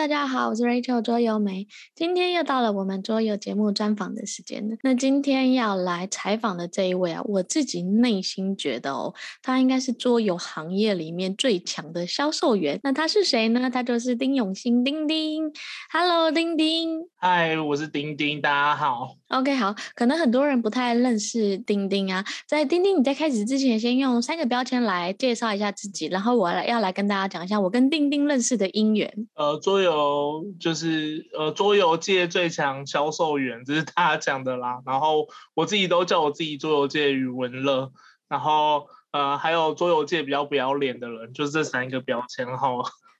[0.00, 1.68] 大家好，我是 Rachel 桌游梅。
[1.94, 4.74] 今天又到了我们桌游节目专访的时间了。
[4.82, 12.80] 那今天要来采访的这一位啊，我自己内心觉得哦，他应该是桌游行业里面最强的销售员。
[12.82, 13.68] 那他是谁呢？
[13.68, 15.52] 他就是丁永新，丁丁。
[15.92, 17.06] Hello，丁丁。
[17.18, 19.19] 嗨，我是丁丁，大家好。
[19.30, 22.24] OK，好，可能很多人不太认识丁丁啊。
[22.48, 29.28] 在丁丁你在开始之前，先用三个标签来介绍一下自己，然后我来要来跟大家讲一下我跟丁丁认识的因缘。
[29.34, 34.80] 呃，桌游就是呃桌游界最强销售员，这是大家讲的啦。
[34.84, 37.92] 然后我自己都叫我自己桌游界余文乐。
[38.28, 42.68] 然后呃还有桌游界比较不要脸的人，就是这三个标签哈。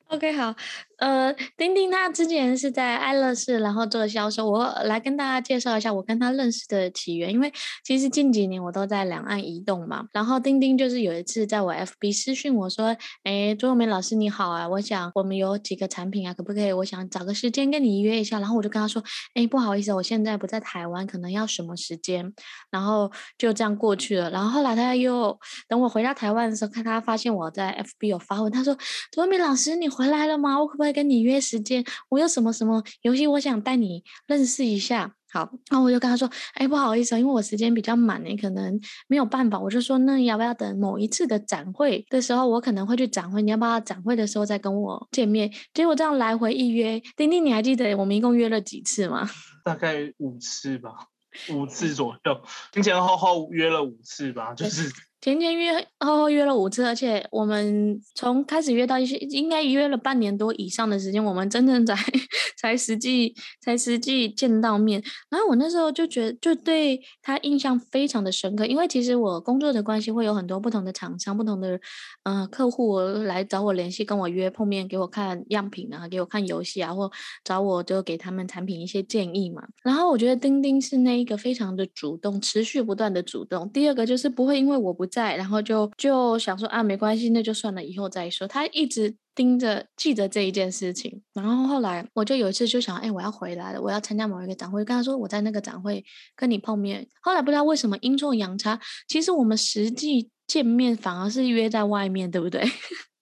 [0.09, 0.52] OK，好。
[1.00, 4.50] 呃，丁丁他之前是在爱乐士，然后做销售。
[4.50, 7.50] 我来跟大家介绍一下我跟他认识的起源，因为
[7.82, 10.04] 其实近几年我都在两岸移动嘛。
[10.12, 16.70] 然后丁丁就是有一次在我 FB 私讯我说：“哎，桌游莓老师你好啊，我想我们有几个产品啊，可不可以？
[16.70, 19.02] 我想找个时间跟你约一下。”然后我就跟他说
[19.35, 22.30] ：“哎，不好意思，我现在不在台湾，可能要什么时间？”
[22.70, 24.30] 然后就这样过去了。
[24.30, 28.76] 然后后来他又等我回到台湾的时候，看他发现我在 FB 有发问，他说
[29.10, 30.60] ：“桌游莓老师你回来了吗？
[30.60, 35.15] 我可不可以跟你约时间，我有什么什么游戏，我想带你认识一下。
[35.32, 39.60] 好，那我就跟他说，哎，不好意思，因为我时间比较满，你可能没有办法。
[39.60, 45.49] 我就说，那要不要等某一次的展会的时候，我可能会去展会，你要不要展会的时候再跟我见面？
[45.73, 49.30] 结果这样来回一约，丁丁，你还记得我们一共约了几次吗？
[49.65, 51.07] 大概五次吧，
[51.52, 54.91] 五次左右，前前后后约了五次吧，就是。
[55.21, 61.95] 前前约后后约了五次，而且我们从开始约到一些，应该约了半年多以上的时间，我们真正才
[62.57, 65.03] 才实际才实际见到面。
[65.28, 71.78] 然后我那时候就觉得，就对他印象非常的深刻，因为其实我工作的关系会有很多不同的厂商、不同的
[72.22, 77.10] 嗯、呃、客户来找我联系，跟我约碰面，给我看样品啊，给我看游戏啊，或
[77.44, 79.62] 找我就给他们产品一些建议嘛。
[79.82, 83.70] 然后我觉得丁丁是那一个非常的主动、持续不断的主动。
[83.70, 88.47] 第二个就是不会因为我不在，然后就就想说啊，没关系，那就算了，以后再说。
[88.47, 91.22] 他一直盯着记着这一件事情。
[91.34, 96.04] 然后后来我就有一次就想，哎，我要回来了，我要参加某一个展会，跟他说我在那个展会
[96.37, 97.06] 跟你碰面。
[97.20, 102.62] 后来不知道为什么阴错阳差，其实我们实际见面反而是约在外面，对不对？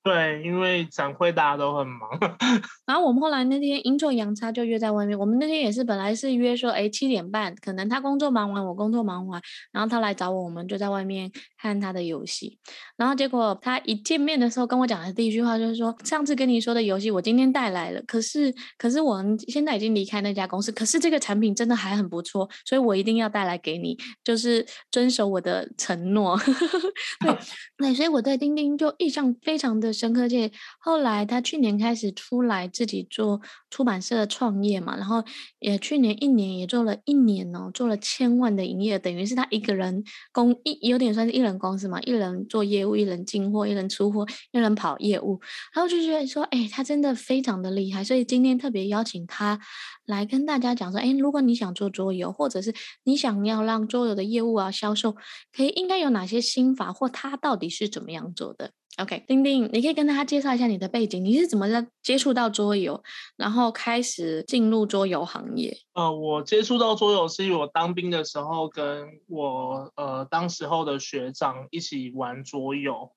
[0.09, 2.09] 对，因为展会大家都很忙，
[2.89, 5.19] 然后我们后来那天阴错阳差就约在外面。
[5.19, 9.39] 我们那天也是本来是约说，哎，七点半，可能他工作忙完，我工作忙完，
[9.71, 11.31] 然后他来找我，我们就在外面
[11.61, 12.59] 看他的游戏。
[12.97, 26.41] 然后结果他一见面的时候跟我讲的第一句话就是说，上次跟你说的游戏我今天带来了，可是可是我们现在已经离开那家公司，可是这个产品真的还很不错，所以我一定要带来给你，就是遵守我的承诺。
[27.21, 27.37] 对，
[27.77, 29.93] 对，所以我对钉钉就印象非常的。
[29.99, 35.25] 深刻界，后来他去年开始出来自己做出版社的创业嘛，然后
[35.59, 45.41] 也去年一年也做了一年哦，做了千万的营业，等于是他一个人公一有点算是一人公司嘛，一人做业务，一人进货，一人出货，一人跑业务，
[45.75, 49.59] 然后就觉得说，哎，他真的非常的厉害，所以今天特别邀请他
[50.07, 52.73] 来跟大家讲说，哎，如果你想做桌游，或者是
[53.05, 55.17] 你想要让桌游的业务啊销售，
[55.53, 58.73] 可以应该有哪些心法，或他到底是怎么样做的？
[58.99, 61.67] ？OK，丁丁，你可以跟大家介绍一下你的背景，你是怎么
[62.03, 63.03] 接触到桌游，
[63.37, 65.77] 然后开始进入桌游行业？
[65.95, 73.13] 呃，我接触到桌游是因为我当兵的时候，跟我呃当时候的学长一起玩桌游，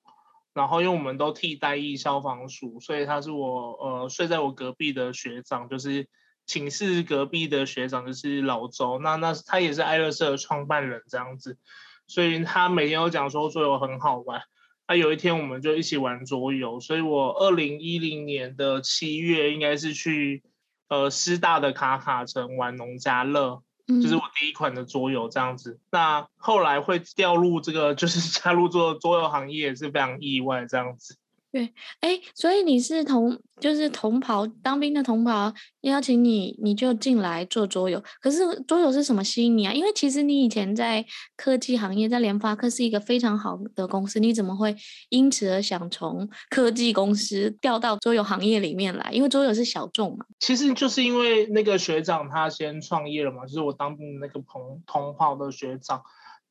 [0.54, 6.08] 然后因为我们都替代役消防署，所以他是我呃睡在我隔壁的学长，就是
[6.46, 11.58] 寝室隔壁的学长，就是老周，那那他也是爱乐社的创办人这样子，
[12.06, 14.42] 所以他每天都讲说桌游很好玩。
[14.92, 20.42] 那、啊、有一天我们就一起玩桌游，所以我二零一零年的七月应该是去
[20.90, 25.80] 呃师大的卡卡城玩农家乐，嗯、就是我第一款的桌游这样子。
[25.90, 31.16] 那后来会掉入这个就是 加入做桌游行业也是非常意外这样子。
[31.52, 31.70] 对，
[32.00, 35.52] 哎，所以你是同，就是同袍当兵的同袍
[35.82, 38.02] 邀请你，你就进来做桌游。
[38.22, 39.72] 可是桌游是什么吸引你啊？
[39.74, 41.04] 因为其实你以前在
[41.36, 44.74] 科技行业，在联发科是一个非常好的公司，你怎么会
[45.10, 49.10] 因此而想从科技公司调到桌游行业里面来？
[49.12, 50.24] 因为桌游是小众嘛。
[50.40, 56.02] 其实就是因为那个学长他先创业了嘛，就是我当兵的那个同同袍的学长。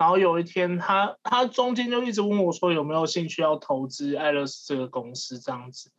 [0.02, 5.92] 然后有一天他，他中间就一直问我说有没有兴趣要投资爱乐斯这个公司这样子。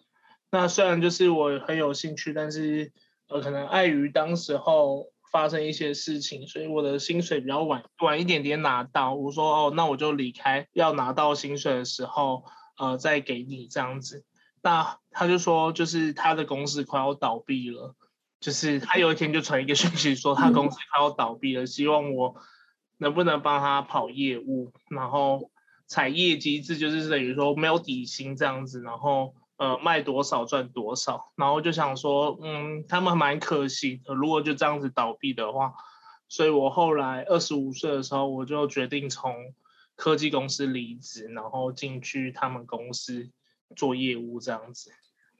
[0.50, 2.92] 那虽然就是我很有兴趣，但是
[3.28, 9.14] 呃可能碍于当时候发生一些事情，所以我的薪水比较晚晚一点点拿到。
[9.14, 12.42] 我说哦，那我就离开，要拿到薪水的时候
[12.80, 14.24] 呃再给你这样子。
[14.64, 17.94] 那他就说，就是他的公司快要倒闭了，
[18.40, 22.34] 就是他有一天就传一个讯息说他公司快要倒闭了，希望我
[23.02, 25.50] 能不能帮他跑业务，然后
[25.86, 35.74] 采业机制，就是等于说没有底薪这样子，然后呃卖多少赚多少，然后就想说，嗯，他们蛮可惜的，如果就这样子倒闭的话，
[36.28, 39.34] 所以我后来二十五岁的时候，我就决定从
[39.96, 43.30] 科技公司离职，然后进去他们公司。
[43.74, 44.90] 做业务这样子。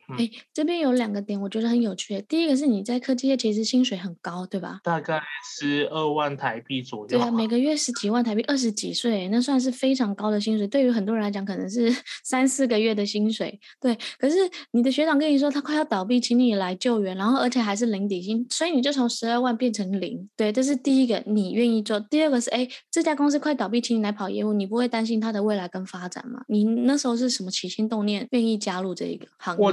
[0.09, 2.21] 哎、嗯，这边有两个点，我觉得很有趣。
[2.29, 4.81] 第一个是你在科技业其实薪水很高，对吧？
[4.83, 5.21] 大概
[5.57, 7.07] 十二万台币左右。
[7.07, 10.67] 对啊，每个月十几万台币，二十几岁，那算是非常高的薪水。
[10.67, 11.95] 对于很多人来讲，可能是
[12.25, 13.59] 三四个月的薪水。
[13.81, 14.37] 对，可是
[14.73, 20.29] 你的学长跟你说他快要倒闭，请你来救援，然后而且还是零底薪，所以你就从十二万变成零。
[20.37, 21.99] 对，这是第一个，你愿意做。
[22.01, 26.43] 第二个是，哎，这家公司快倒闭，请你来跑业务，你不会担心它的未来跟发展吗？
[26.49, 29.65] 你那时候是什么起心动念，愿意加入这一个行列？
[29.67, 29.73] 我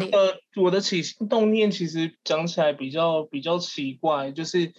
[0.56, 4.74] 我的起心动念其实讲起来比较比较奇怪，就是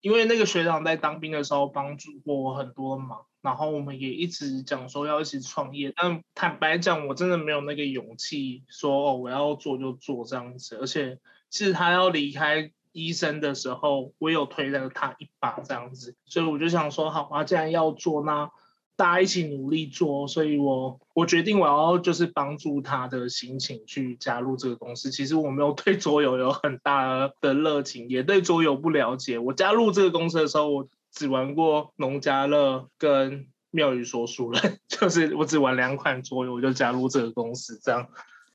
[0.00, 11.18] 因为那个学长在当兵的时候帮助过我很多忙，然后我们也一直讲说要一起创业，但坦白讲，我真的没有那个勇气说哦，我要做就做这样子，而且
[11.48, 18.50] 其实他要离开医生的时候，我有推了他一把这样子，所以我就想说，好啊，既然要做那。
[19.00, 25.10] 大家一起努力做，所以我我决定我要就是帮助他的心情去加入这个公司。
[25.10, 29.38] 其实我没有对桌游有很大的热情，也对桌游不了解。
[29.38, 38.06] 我加入这个公司的时候，我只玩过农家乐跟妙语说书人， 就是我只玩两款桌游，我就加入这个公司这样。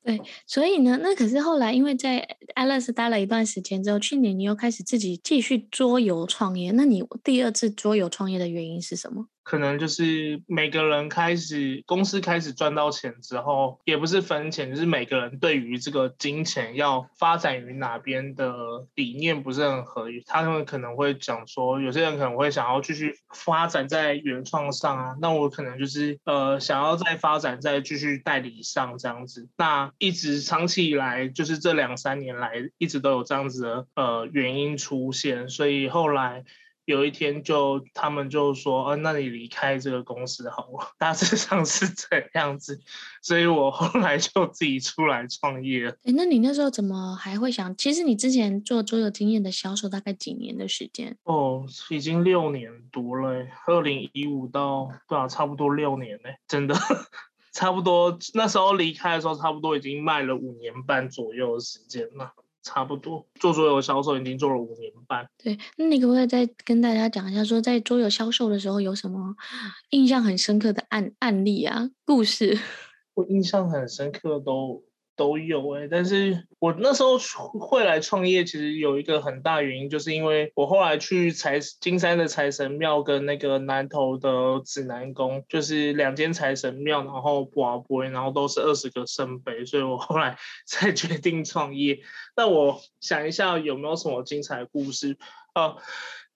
[0.04, 9.26] 对，所以呢，那可是后来因为在 Alice 待了一段时间之后，去年你又开始自己继续桌游创业，那你第二次桌游创业的原因是什么？
[9.46, 18.52] 可能就是每个人开始公司开始赚到钱之后，也不是分钱，就是每个人对于这个金钱要发展于哪边的
[18.96, 20.06] 理念不是很合。
[20.26, 29.48] 他们可能会讲说，有些人可能会想要继续发展在原创上啊，那我可能就是呃想要再发展在继续代理上这样子。
[29.56, 36.42] 那一直长期以来，就是这两三年来一直都有这样子的呃原因出现，所以后来。
[36.86, 42.80] 有一天就他们就说，啊，那你离开这个公司好了， 大致上是这样子，
[43.20, 45.88] 所以我后来就自己出来创业。
[46.04, 47.76] 哎，那你那时候怎么还会想？
[47.76, 51.16] 其实你之前做桌游经验的销售大概几年的时间？
[51.24, 56.76] 哦，已经六年多了，二零一五到对啊，差不多六年呢，真的
[57.52, 58.16] 差不多。
[58.34, 62.32] 那时候离开的时候，差不多已经卖了五年半左右的时间了。
[62.66, 65.28] 差不多做桌游销售已经做了五年半。
[65.38, 69.36] 对，那你可不可以再跟大家讲一下，说在桌游销售的时候有什么
[69.90, 72.58] 印象很深刻的案案例啊、故事？
[73.14, 74.82] 我印象很深刻都。
[75.16, 77.18] 都有哎、但是我那时候
[77.58, 90.36] 会来创业，其实有一个很大原因，就是因为我后来去财金山的财神庙跟那个南投的指南宫，就是两间财神庙，然后博杯，然后都是二十个圣杯，所以我后来
[90.68, 91.98] 才决定创业。
[92.36, 95.16] 那我想一下有没有什么精彩的故事
[95.54, 95.76] 啊？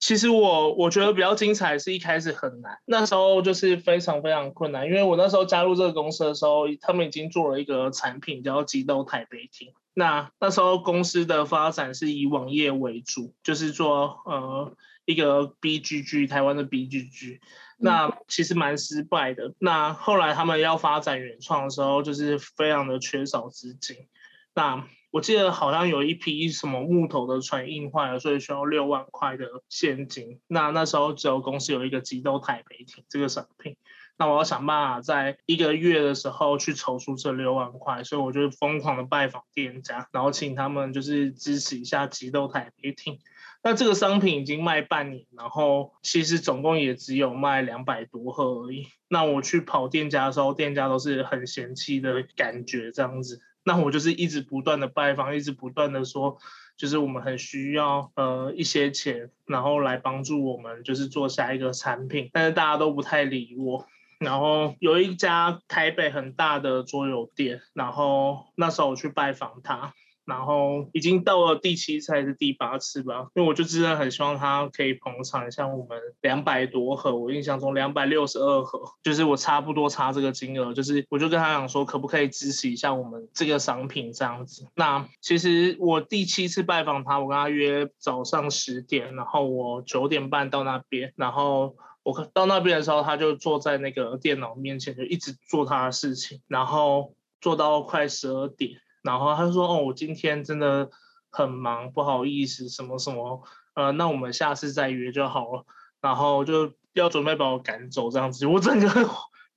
[0.01, 9.73] 其实我我觉得比较精彩是一开始很难，那时候就是非常非常困难，因为我那时候加入这个公司的时候，他们已经做了一个产品叫激斗台北厅。
[9.93, 17.41] 那那时候公司的发展是以网页为主，就是做呃一个 BGG 台湾的 BGG，
[17.77, 19.53] 那其实蛮失败的。
[19.59, 23.97] 那后来他们要发展原创的时候，就是非常的缺少资金。
[24.55, 30.41] 那我记得好像有一批什么木头的船印坏了，所以需要六万块的现金。
[30.47, 33.77] 那那时候只有公司有一个激斗台北町这个商品，
[34.17, 43.19] 那我要想办法在一个月的时候去筹出这六万块，所以我就疯狂的拜访店家，然后请他们就是支持一下激斗台北町。
[43.63, 48.87] 那这个商品已经卖半年，然后其实总共也只有卖两百多盒而已。
[49.09, 53.43] 那我去跑店家的时候，店家都是很嫌弃的感觉这样子。
[53.65, 56.39] 那我就是一直不断的拜访，一直不断的说，
[56.77, 63.87] 就是我们很需要呃一些钱，然后来帮助我们，就是做下一个产品，但是大家都不太理我。
[64.19, 69.95] 然后有一家台北很大的桌游店，然后那时候我去拜访他。
[70.25, 84.69] 然后已经到了第七次还是第八次吧，因为我就真的很希望他可以捧场，像我们两百多盒，我印象中两百六十二盒，就是我差不多差这个金额，就是我就跟他讲说，可不可以支持一下我们这个商品这样子。
[84.75, 98.81] 那其实我第七次拜访他，我跟他约早上十点，然后我九点半到那边，然后我到那边的时候，他就坐在那个电脑面前，就一直做他的事情，然后做到快十二点。
[99.03, 100.91] 然后他就说：“哦，我今天真的
[101.31, 103.43] 很忙，不好意思，什么什么，
[103.75, 105.65] 呃，那我们下次再约就好了。”
[106.01, 108.47] 然后就要准备把我赶走，这样子。
[108.47, 108.89] 我整个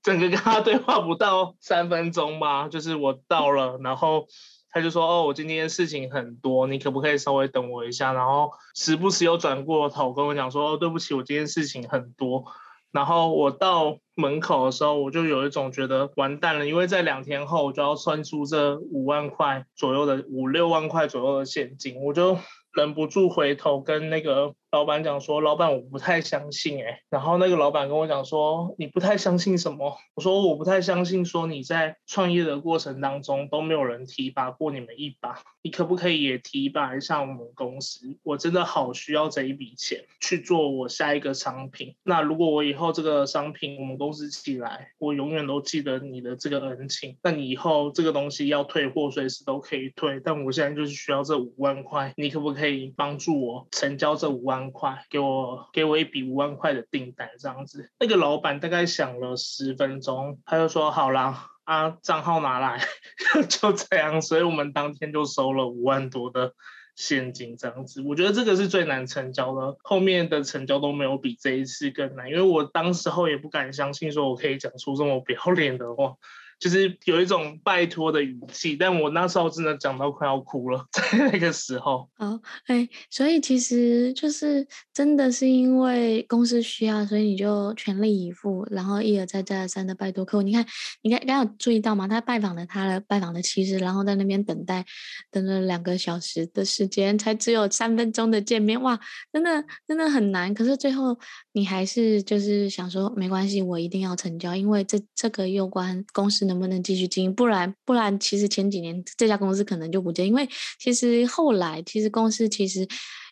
[0.01, 4.27] 整个跟他对话不到三分钟吧，就是我到了，然后
[4.69, 12.45] 他就说：“哦，我今天事情很多，你可不可以稍微等我一下？”然后时不时又转过头跟我讲说：“哦，对不起，我今天事情很多。”
[12.93, 22.37] 然后我到门口的时候，我就有一种觉得完蛋了，因为在两天后我就要算出这五万块左右的五六万块左右的现金，我就
[22.71, 24.53] 忍不住回头跟那个。
[24.73, 38.17] 老板讲说：“老板，我不太相信哎。”然后那个老板跟我讲说：“你不太相信什么？”我说：“我不太相信说你在创业的过程当中都没有人提拔过你们一把，你可不可以也提拔一下我们公司？
[38.23, 41.93] 我真的好需要这一笔钱去做我下一个商品。
[42.01, 47.15] 那如果我以后这个商品我们公司起来，我永远都记得你的这个恩情。
[47.21, 50.19] 那你以后这个东西要退货，随时都可以退。
[50.19, 57.91] 但我现在就是需要这五万块，你可不可以帮助我成交这五万？”块给我给我一笔五万块的订单，这样子。
[57.99, 62.79] 那个老板大概想了十分钟，他就说：“好啦，啊，账号拿来。
[63.49, 66.53] ”就这样，所以我们当天就收了五万多的
[66.95, 68.01] 现金，这样子。
[68.01, 76.15] 我觉得这个是最难成交的，后面的成交都没有比这一次更难，因为我当时候也不敢相信说我可以讲出这么不要脸的话。
[76.59, 82.09] 就是有一种拜托的语气，但我那时候真的讲到快要哭了， 在那个时候。
[82.17, 90.41] 好，哎，所以其实就是真的是因为公司需要，所以你就全力以赴，然后一而再再而三的拜托客户。
[90.41, 90.65] 你看，
[91.01, 92.07] 你看，刚有注意到吗？
[92.07, 94.85] 他拜访了他的拜访的其实，然后在那边等待，
[95.31, 98.99] 等了两个小时的时间，才只有三分钟的见面，哇，
[99.31, 100.53] 真的真的很难。
[100.53, 101.17] 可是最后
[101.53, 106.43] 你还是就是想说，没关系，我一定要成交，因为这这个有关公司。
[106.43, 107.33] 能不能继续经营？
[107.33, 110.45] 不然，不然，其实前几年这家公司可能就不见，因为
[110.77, 112.85] 其实后来，其实公司其实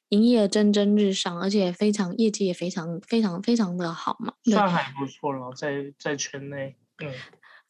[0.10, 7.12] 营业蒸蒸日上，而且非常业绩也非常非常非常的好嘛，算还不错了，在在圈内，嗯，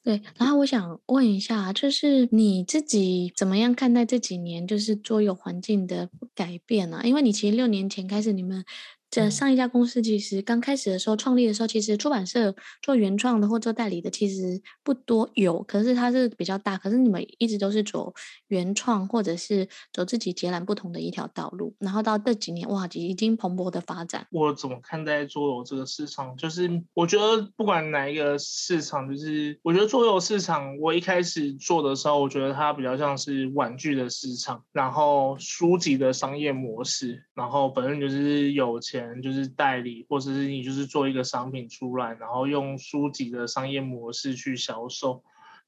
[0.03, 0.21] 对。
[0.37, 6.97] 然后我想问一下，就是你自己怎么样看待这几年就是桌游环境的改变呢？
[6.97, 7.03] 啊？
[7.03, 8.63] 因为你其实六年前开始你们。
[9.11, 16.77] 这上一家公司其实刚开始的时候创立的时候，其实出版社做原创的或做代理的其实不多，有，可是它是比较大。
[16.77, 18.13] 可是你们一直都是走
[18.47, 24.25] 原创或者是走自己截然不同的一条道路，然后到这几年哇，已经蓬勃的发展。
[24.31, 26.33] 我怎么看待桌游这个市场？
[26.37, 39.00] 就是我觉得不管哪一个市场，就是我觉得桌游市场，我一开始做的时候，我觉得它比较像是玩具的市场，然后书籍的商业模式，然后本身就是有钱。
[39.21, 45.23] 就是代理，或者是你就是做一个商品出来，然后用书籍的商业模式去销售。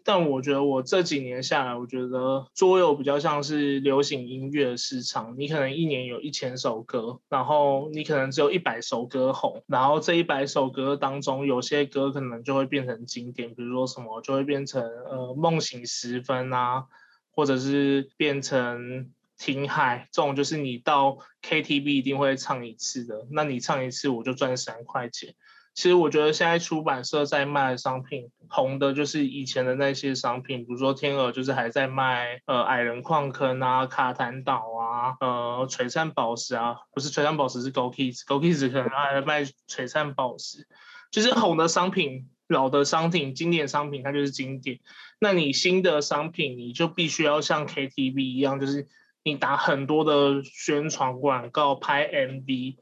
[0.05, 5.35] 但我觉得我这几年下来，我觉得桌游比较像是流行音乐市场。
[5.37, 16.85] 你可能一年有一千首歌，然后你可能只有一百首歌红，然后这一百首歌当中，有些歌可能就会变成经典，比如说什么就会变成呃梦醒时分啊，
[17.31, 19.09] 或者是变成。
[19.43, 25.35] 听海这种就是你到 KTV 一定会唱一次的，那你唱一次我就赚三块钱。
[25.73, 40.65] 其实我觉得现在出版社在卖的商品红的就是以前的那些商品，比如说天鹅就是还在卖呃矮人矿坑啊、卡坦岛啊、呃璀璨宝石啊，不是璀璨宝石是 Go Kids，Go Kids 可能还在卖璀璨宝石，
[41.11, 44.79] 就是红的商品、老的商品、经典商品它就是经典。
[45.19, 48.87] 那你新的商品你就必须要像 KTV 一样，就是。
[49.23, 52.77] 你打很多的宣传广告，拍 MV，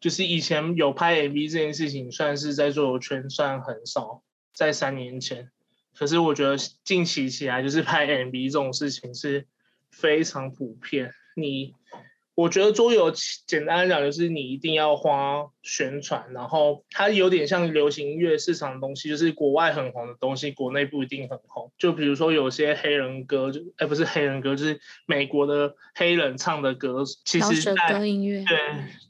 [0.00, 4.22] 就是以前有拍 MV 这件事情，算是在桌游圈算很少，
[4.52, 5.50] 在三年前。
[5.94, 9.46] 可是我觉得近期起来，就是拍 MV 这种事情是
[9.90, 11.12] 非常普遍。
[11.36, 11.74] 你。
[12.34, 13.12] 我觉得桌游
[13.46, 21.72] 简单来讲就是你一定要花宣传，然后它有点像流行音乐市场的东西，就是国外很红的东西，国内不一定很红。
[21.78, 28.58] 就比如说有些黑人歌，就哎不是黑人歌，就是美国的黑人唱的歌，其实在歌音乐对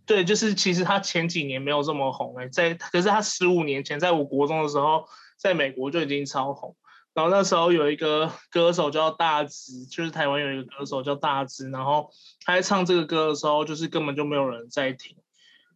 [0.06, 5.06] 对，就是其实他前几年没有这么红哎，在可是他十五年前在我国中的时候，
[5.38, 6.76] 在美国就已经超红。
[7.14, 12.10] 然后那时候有一个歌手叫大直，就是台湾有一个歌手叫大直，然后
[12.44, 15.16] 他在唱这个歌的时候，就是根本就没有人在听，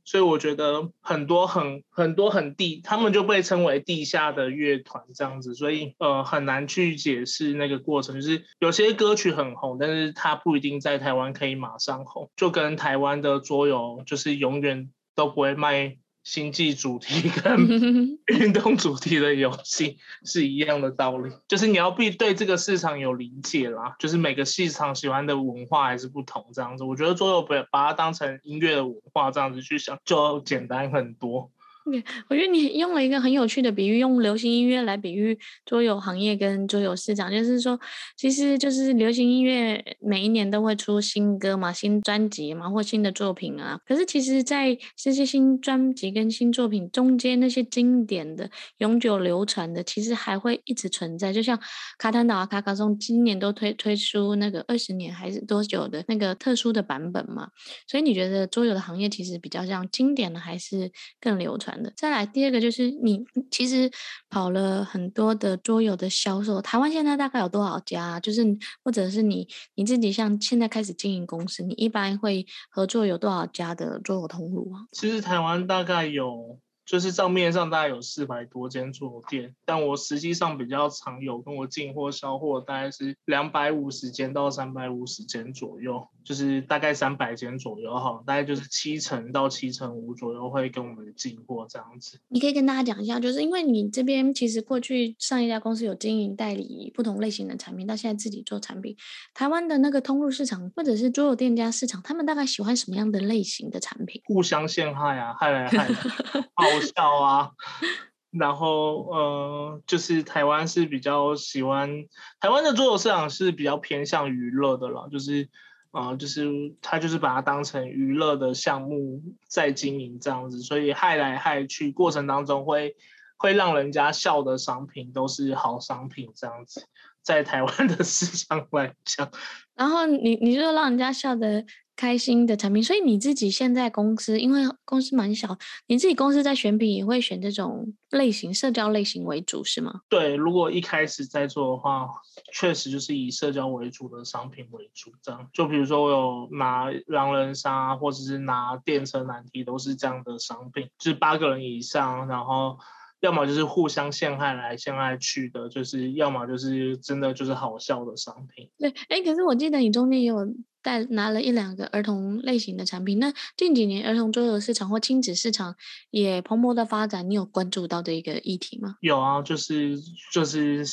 [0.05, 15.99] 所以我觉得很多很很多很地，他们就被称为地下的乐团这样子，所以呃很难去解释那个过程，就是有些歌曲很红，但是它不一定在台湾可以马上红，就跟台湾的桌游就是永远都不会卖。
[16.29, 31.51] 星际主题跟运动主题的游戏是一样的道理，就是你要必对这个市场有理解啦，就是每个市场喜欢的文化还是不同，这样子，我觉得桌游不把它当成音乐的文化这样子去想，就简单很多。
[32.29, 37.79] 我觉得你用了一个很有趣的比喻，用流行音乐来比喻桌游行业跟桌游市场，就是说，
[38.17, 43.81] 其实就是流行音乐每一年都会出新歌嘛、新专辑嘛或新的作品啊。
[43.87, 51.33] 可是其实，在这些新专辑跟新作品中间，那些经典的、永久流传的，其实还会一直存在。
[51.33, 51.59] 就像
[51.97, 57.49] 卡坦岛啊、卡卡颂今年都推推出那个二十年还是多久的那个特殊的版本嘛。
[57.87, 60.91] 所以你觉得桌游的行业其实比较像经典的，还是
[61.21, 61.78] 更流传？
[61.97, 63.91] 再来第二个就是你其实
[64.29, 68.21] 跑了很多的桌游的销售，台湾现在大概有多少家？
[68.21, 68.45] 就是
[68.83, 74.87] 或者是你你自己像现在开始经营公司，你一般会合作有多少家的桌游通路啊？
[74.93, 76.59] 其实台湾大概有。
[76.89, 92.19] 就是账面上大概有四百多间桌游店，但我实际上比较常有跟我进货销货，大概是两百五十间到三百五十间左右，就是大概三百间左右哈，大概就是七成到七成五左右会跟我们进货这样子。
[92.29, 98.97] 你可以跟大家讲一下，就是因为你这边其实过去上一家公司有经营代理不同类型的产品，到现在自己做产品，
[99.35, 104.23] 台湾的那个通路市场或者是桌游店家市场，他们大概喜欢什么样的类型的产品？
[104.25, 105.87] 互相陷害啊，害来害
[106.81, 107.51] 笑啊，
[108.31, 112.05] 然后呃，就是台湾是比较喜欢
[112.41, 115.49] 台湾的桌游市场是比较偏向娱乐的了，就是
[115.93, 122.95] 呃，就是他就是把它当成娱乐的项目在经营这样子，所以害来害去过程当中会
[123.37, 126.87] 会让人家笑的商品都是好商品这样子，
[127.23, 129.31] 在台湾的市场来讲，
[129.75, 131.65] 然后你你就让人家笑的。
[131.99, 140.03] 开心的产品，所以你自己现在公司，因为公司蛮小，你自己公司在选品也会选这种类型、社交类型为主，是吗？
[140.09, 142.09] 对，如果一开始在做的话，
[142.55, 145.49] 确实就是以社交为主的商品为主，这样。
[145.53, 152.79] 就比如说我有拿狼人杀，或者是拿电车难题，都是这样的商品，就是八个人以上，然后。
[153.21, 158.71] 要么就是互相陷害来陷害去的，就是要么就是真的就是好笑的商品。
[158.79, 160.47] 对，哎，可是我记得你中间也有
[160.83, 163.19] 带拿了一两个儿童类型的产品。
[163.19, 165.77] 那近几年儿童桌游市场或亲子市场
[166.11, 168.97] 也蓬勃的发展，你有关注到这一个议题吗？
[169.01, 169.99] 有啊，就是
[170.33, 170.85] 就是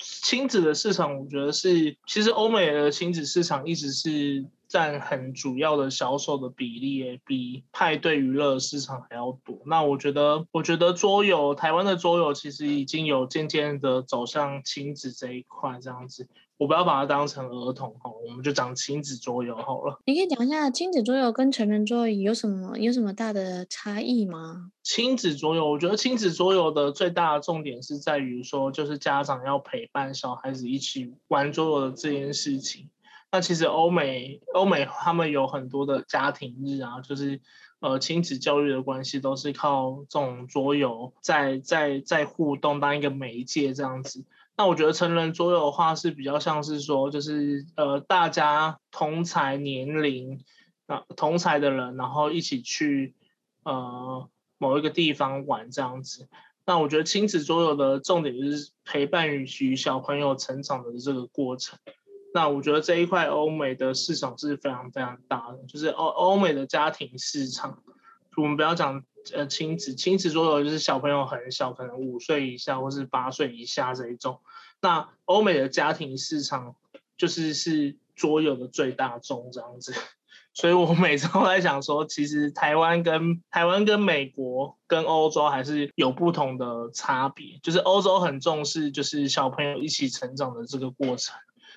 [0.00, 4.46] 亲子的市场，我觉得是其实欧美的亲子市场一直是。
[4.68, 9.62] 占很主要的销售的比例，也比派对娱乐市场还要多。
[9.64, 16.28] 那我觉得，我觉得桌游，台湾的桌游其实已经有渐渐的走向亲子这一块，这样子。
[16.58, 20.00] 我不要把它当成儿童哈，我们就讲亲子桌游好了。
[20.04, 24.72] 你可以讲一下亲子桌游跟成人桌游有什么有什么大的差异吗？
[24.82, 32.90] 亲子桌游，我觉得亲子桌游的最大的重点是在于说，就是家长要陪伴小孩子一起玩桌游的这件事情。
[33.30, 37.40] 那其实欧美欧美他们有很多的家庭日啊，就是
[37.78, 44.24] 呃亲子教育的关系都是靠这种桌游在在在互动当一个媒介这样子。
[44.58, 50.44] 那我觉得成人桌游的话是比较像是说，就是呃大家同才年龄
[50.86, 53.14] 啊同才的人，然后一起去
[53.62, 56.28] 呃某一个地方玩这样子。
[56.66, 61.78] 那我觉得亲子桌游的重点就是陪伴与小朋友成长的这个过程。
[62.34, 67.82] 那我觉得这一块欧美的市场是非常非常大的，就是欧欧美的家庭市场。
[68.36, 74.40] 我们不要讲呃亲子，亲子桌游就是小朋友很小，可能五岁以下或是八岁以下这一种。
[74.80, 76.74] 那欧美的家庭市场
[77.16, 79.92] 就是是桌游的最大众这样子。
[80.54, 87.60] 所以我每次都在想说，其实台湾跟台湾跟美国跟欧洲还是有不同的差别。
[87.62, 91.36] 就是欧洲很重视就是小朋友一起成长的这个过程。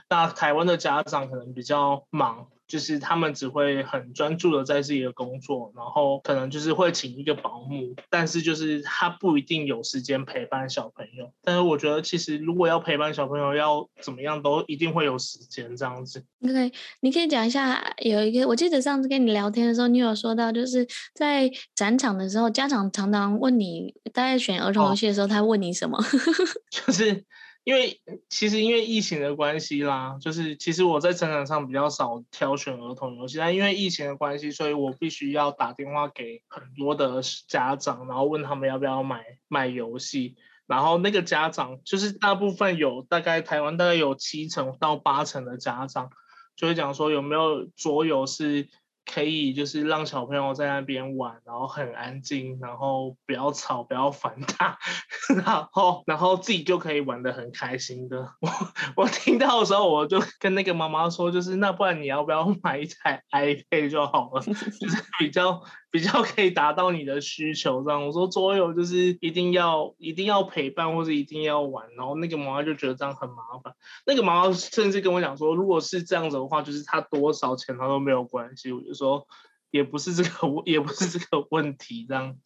[0.10, 11.30] 那台湾的家长可能比较忙，就是他们只会很专注的在自己的工作，然后可能就是会请一个保姆，但是就是他不一定有时间陪伴小朋友。
[11.44, 16.24] 但是我觉得其实如果要陪伴小朋友，要怎么样都一定会有时间这样子。
[16.48, 26.02] OK，你可以讲一下，有一个我记得上次跟你聊天的时候，你有说到就是在展场的时候，家长常常问你，大概选儿童游戏的时候，哦、他问你什么？
[26.72, 27.26] 就是。
[27.64, 40.36] 因为其实因为疫情的关系啦，就是其实我在成长上比较少挑选儿童游戏，但因为疫情的关系，所以我必须要打电话给很多的家长，然后问他们要不要买买游戏。
[40.68, 46.10] 然后那个家长就是大部分有大概台湾大概有七成到八成的家长
[46.56, 48.70] 就会讲说有没有桌游是
[49.12, 54.78] 可以就是让小朋友在那边玩，然后很安静，然后不要吵，不要烦他，
[55.44, 58.20] 然后然后自己就可以玩得很开心的。
[58.40, 58.50] 我
[58.96, 65.62] 我听到的时候，我就跟那个妈妈说，就是那不然你要不要买一台 iPad 就好了， 就是比较。
[65.94, 73.74] 比较可以达到你的需求，这样我说桌游就是一定要一定要陪伴或者一定要玩，然后那个妈妈就觉得这样很麻烦。
[74.06, 78.72] 那个妈妈甚至跟我讲说，如果是这样子的话，就是他多少钱他都没有关系。
[78.72, 79.28] 我就说说
[79.72, 80.30] 也不是这个
[80.66, 82.38] 也不是这个问题，这样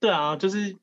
[0.00, 0.76] 对啊，就是。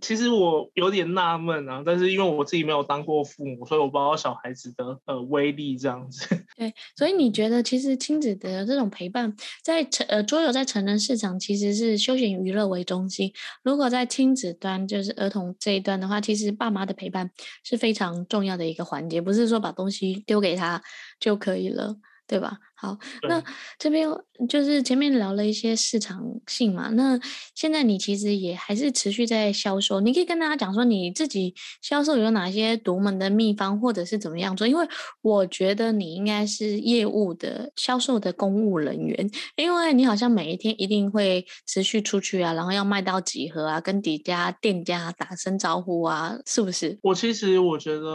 [0.00, 6.28] 其实我有点纳闷啊，但是因为我自己没有当过父母，所以我不知道小孩子的呃威力这样子。
[6.56, 13.32] 对，所以你觉得其实亲子的这种陪伴，在成呃桌游在成人市场其实是休闲娱乐为中心，
[13.64, 17.28] 如果在亲子端就是儿童这一端的话，其实爸妈的陪伴
[17.64, 20.80] 是非常重要的一个环节，不是说把东西丢给他
[21.18, 21.96] 就可以了。
[22.30, 22.58] 对吧？
[22.76, 22.96] 好，
[23.28, 23.42] 那
[23.76, 24.08] 这边
[24.48, 26.88] 就是前面聊了一些市场性嘛。
[26.90, 27.18] 那
[27.56, 34.64] 现在你其实也还是持续在销售，你可以跟大家讲说你自己销售有哪些独门的秘方，或者是怎么样做？
[34.64, 34.86] 因为
[35.22, 46.96] 我觉得你应该是业务的销售的公务人员，因为你好像每一天一定会持续出去啊，然后要卖到几盒啊，跟底家店家打声招呼啊，是不是？
[47.02, 48.06] 我其实我觉得。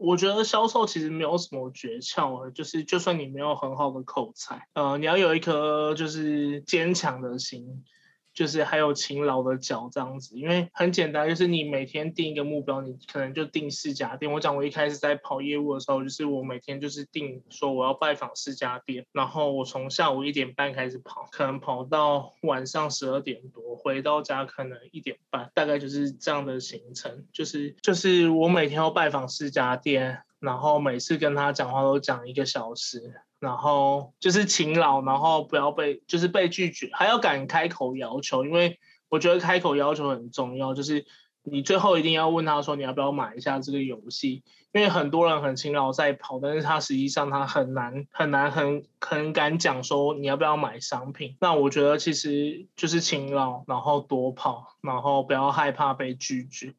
[0.00, 7.84] 我觉得销售其实没有什么诀窍，就是就算你没有很好的口才，呃，你要有一颗就是坚强的心。
[8.32, 14.32] 就是还有勤劳的脚这样子，因为很简单，就是你每天定一个目标，你可能就定四家店。
[14.32, 27.26] 我讲我一开始在跑业务的时候，就是我每天就是定说我要拜访四家店，然后我从下午一点半开始跑，可能跑到晚上十二点多，回到家可能一点半，大概就是这样的行程。
[27.32, 33.22] 就是就是我每天要拜访四家店，然后每次跟他讲话都讲一个小时。
[33.38, 40.74] 然后就是勤劳，然后不要被就是被拒绝，还要敢开口要求，因为我觉得开口要求很重要。
[40.74, 41.06] 就是
[41.42, 51.38] 你最后一定要问他说，你要不要买一下这个游戏，因为很多人很勤劳在跑，但是他实际上他很难很难很很敢讲说你要不要买商品。
[51.40, 56.74] 那我觉得其实就是勤劳，然后多跑，然后不要害怕被拒绝，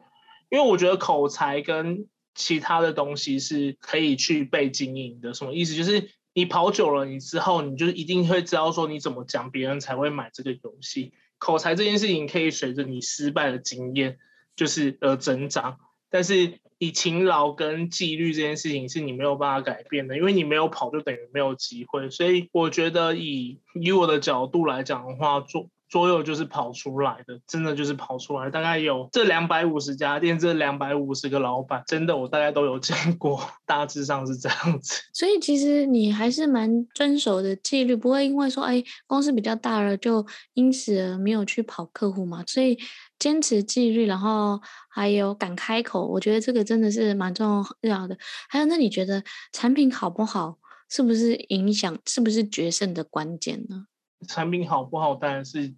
[0.49, 5.33] 因为我觉得口才跟其他的东西是可以去被经营的。
[5.33, 5.75] 什么意思？
[5.75, 6.09] 就是。
[6.33, 11.11] 你跑久了，你之后你就一定会知道说你怎么讲，别人才会买这个游戏。
[11.37, 14.17] 口才这件事情可以随着你失败的经验
[14.55, 15.77] 就是而增长，
[16.09, 22.09] 但是你勤劳跟纪律这件事情是你没有办法改变的，因为你没有跑就等于没有机会。
[22.09, 25.69] 所以我觉得以以我的角度来讲的话，做。
[25.91, 28.49] 桌游就是跑出来的，真的就是跑出来。
[28.49, 35.01] 大概有这两百五十家店，这两百五十个老板，真的我大概都有见过，大致上是这样子。
[35.13, 42.41] 所以其实你还是蛮遵守的纪律，不会因为说哎公司比较大了，就因此而没有去跑客户嘛。
[42.47, 42.79] 所以
[43.19, 48.17] 坚持纪律，然后还有敢开口，我觉得这个真的是蛮重要的。
[48.47, 50.57] 还有，那你觉得产品好不好，
[50.89, 53.87] 是不是影响，是不是决胜的关键呢？
[54.27, 55.73] 产品好不好，当然是。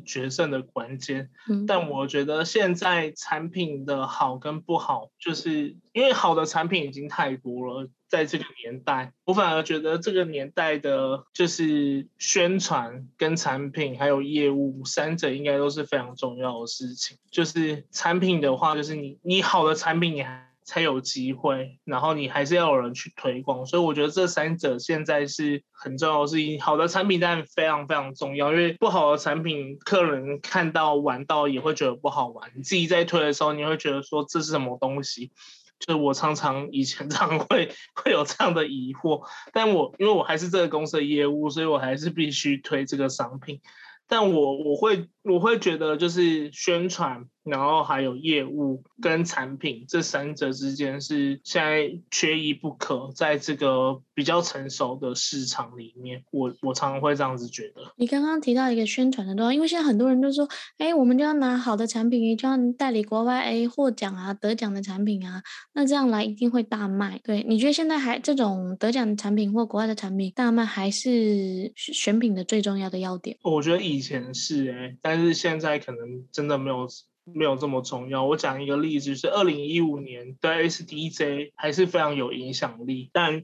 [0.00, 1.30] 决胜的关键，
[1.66, 17.18] 但我觉得现在产品的好跟不好，就是因为好的产品已经太多了，在这个年代，我反而觉得这个年代的，就是宣传跟产品还有业务三者应该都是非常重要的事情。
[17.30, 20.51] 就是产品的话，就是你你好的产品你还。
[20.64, 26.60] 才有机会，然后你还是要有人去推广，所以我觉得这三者现在是很重要的事情。
[26.60, 32.50] 好的产品当然非常非常重要，因为不好的产品，客人看到玩到也会觉得不好玩。
[32.54, 35.32] 你自己在推的时候，你会觉得说这是什么东西？
[35.78, 43.60] 就是我常常以前常会会有这样的疑惑，但我因为我还是这个公司的业务，所以我还是必须推这个商品。
[44.06, 47.24] 但我我会我会觉得就是宣传。
[47.44, 57.82] 然后还有业务跟产品这三者之间是现在缺一不可，在这个比较成熟的市场里面，我我常常会这样子觉得。
[57.96, 67.20] 你刚刚提到一个宣传的东西，因为现在很多人都说，哎，我们就要拿好的产品，就要代理国外哎获奖啊、得奖的产品啊，那这样来一定会大卖。
[67.24, 73.36] 对，你觉得现在还这种得奖的产品或国外的产品大卖，还是选品的最重要的要点？
[73.42, 76.88] 我觉得以前是哎，但是现在可能真的没有。
[77.24, 78.24] 没有这么重要。
[78.24, 83.40] 我讲一个例子，就是二零一五年对 SDJ 还是非常有影响力，但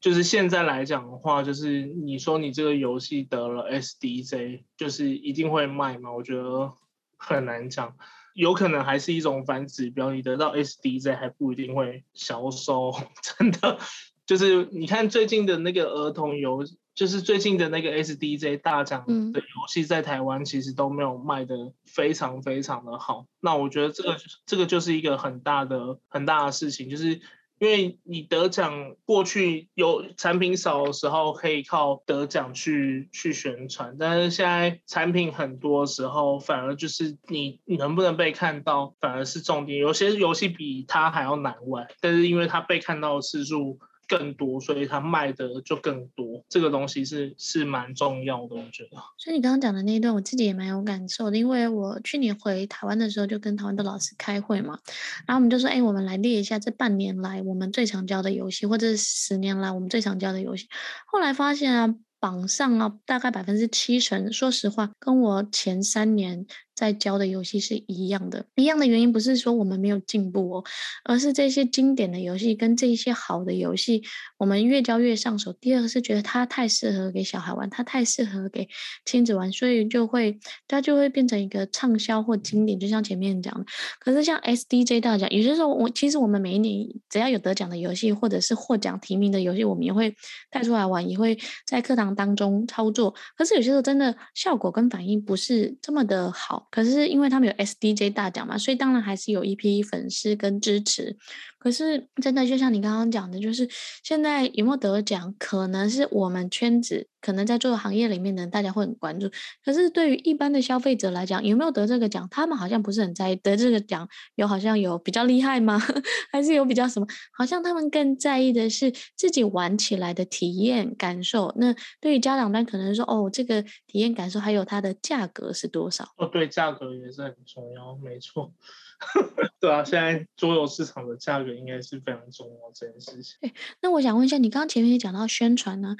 [0.00, 6.10] 就是现在来讲的话，就是你说你这个游戏得了 SDJ，就是一定会卖吗？
[6.10, 6.72] 我觉得
[7.16, 7.94] 很难讲，
[8.34, 10.12] 有可能还是一种反指标。
[10.12, 12.92] 你得到 SDJ 还不一定会销售，
[13.38, 13.78] 真的。
[14.26, 23.26] 就是你看最近的那个儿童游就是最近的那个 SDJ 大奖的游戏在台湾其实都没有卖的非常非常的好。
[23.40, 27.20] 那我觉得这个这个就是一个很大的很大的事情，就是。
[27.60, 39.78] 因为你得奖，过去有产品少的时候可以靠得奖去去宣传，但是现在产品很多的时候，反而就是你你能不能被看到，反而是重点。
[39.78, 43.78] 有些游戏比它还要难玩，但是因为它被看到的次数。
[44.10, 46.44] 更多，所以它卖的就更多。
[46.48, 48.96] 这个东西是是蛮重要的，我觉得。
[49.16, 54.80] 所以你刚刚讲的那一段，我自己也蛮有感受的，因为我去年回台湾的时候，就跟台湾的老师开会嘛，
[55.26, 60.66] 然后我们就说，哎，我们来列一下这半年来我们最常教的游戏，或者是十年来我们最常教的游戏。
[61.06, 66.46] 后来发现啊，榜上啊，大概百分之七成，说实话，跟我前三年。
[66.80, 70.64] 在教的游戏是一样的，一样的原因不是说我们没有进步哦，
[71.04, 74.02] 而是这些经典的游戏跟这些好的游戏，
[74.38, 75.52] 我们越教越上手。
[75.52, 78.66] 第二个是觉得它太适合给小孩玩，它太适合给
[79.04, 82.80] 亲子玩，所以就会它就会变成一个畅销或经典。
[82.80, 83.66] 就像前面讲的，
[83.98, 90.16] 可是像 SDJ 大奖，有些时候我其实我们每一年只要有得奖的游戏或者是获奖提名的游戏，我们也会
[90.50, 93.14] 带出来玩，也会在课堂当中操作。
[93.36, 96.68] 可是有些时候真的效果跟反应不是这么的好。
[96.70, 101.16] 可是因为他们有 SDJ 大奖嘛，所以当然还是有一批粉丝跟支持。
[101.60, 103.68] 可是真的就像你刚刚讲的，就是
[104.02, 109.30] 现在有没有得奖，可能是我们圈子可能在做行业里面的人，大家会很关注。
[109.62, 113.36] 可是对于一般的消费者来讲，有没有得这个奖，他们好像不是很在意。
[113.36, 115.78] 得这个奖有好像有比较厉害吗？
[116.32, 117.06] 还是有比较什么？
[117.36, 121.54] 好像他们更在意的是自己玩起来的体验感受。
[121.58, 126.08] 那对于家长端，可能说哦，这个体验感受还有它的价格是多少？
[126.16, 128.52] 哦，对，价格也是很重要，没错。
[129.60, 133.36] 对啊，现在桌游市场的价格应该是非常重要这件事情。
[133.40, 135.96] 哎，那我想问一下，你刚刚前面也讲到宣传呢，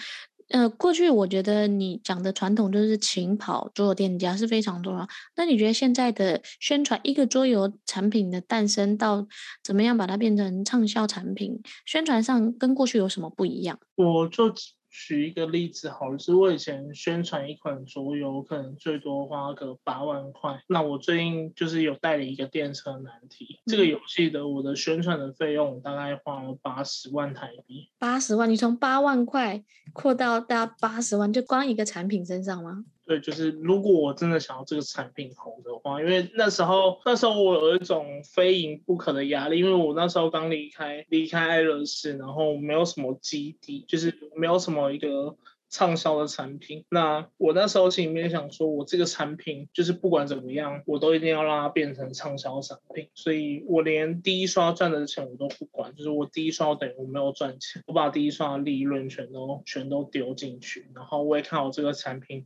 [0.48, 5.08] 呃，过去我觉得你讲的传统就是勤跑桌游店家是非常重要。
[5.36, 9.26] 那你觉得现在的宣传一个桌游产品的诞生到
[9.62, 13.78] 怎么样把它变成畅销产品，宣传上跟过去有什么不一样？
[13.96, 14.54] 我就。
[14.90, 20.60] 举一个例子好，就是我以前宣传一款桌游，可能最多花个八万块。
[20.66, 27.88] 那我最近就是有代理一个电车难题，这个游戏的我的宣传的费用大概花了八十万台币。
[27.98, 32.84] 八十万，你从八万块扩到到八十万，就光一个产品身上吗？
[33.10, 45.36] 对，就是如果我真的想要这个产品红的话，因为那时候那时候我有一种非赢不可的压力，因为我那时候刚离开离开爱乐士，然后没有什么基底，就是没有什么一个
[45.70, 46.84] 畅销的产品。
[46.88, 53.08] 那我那时候心里面想说，我这个产品就是不管怎么样，我都一定要让它变成畅销产品。
[53.16, 62.44] 所以我连第一刷赚的钱我都不管，就是我第一刷等于我没有赚钱，我把第一刷的利润全都全都丢进去，然后我也看好这个产品。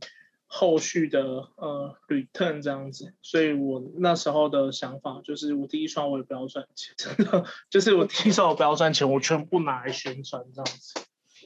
[0.57, 10.93] 后续的呃 return 这样子，所以我那时候的想法就是，我第一双我也不要赚钱，真的就是我第一双我不要赚钱，我全部拿来宣传这样子。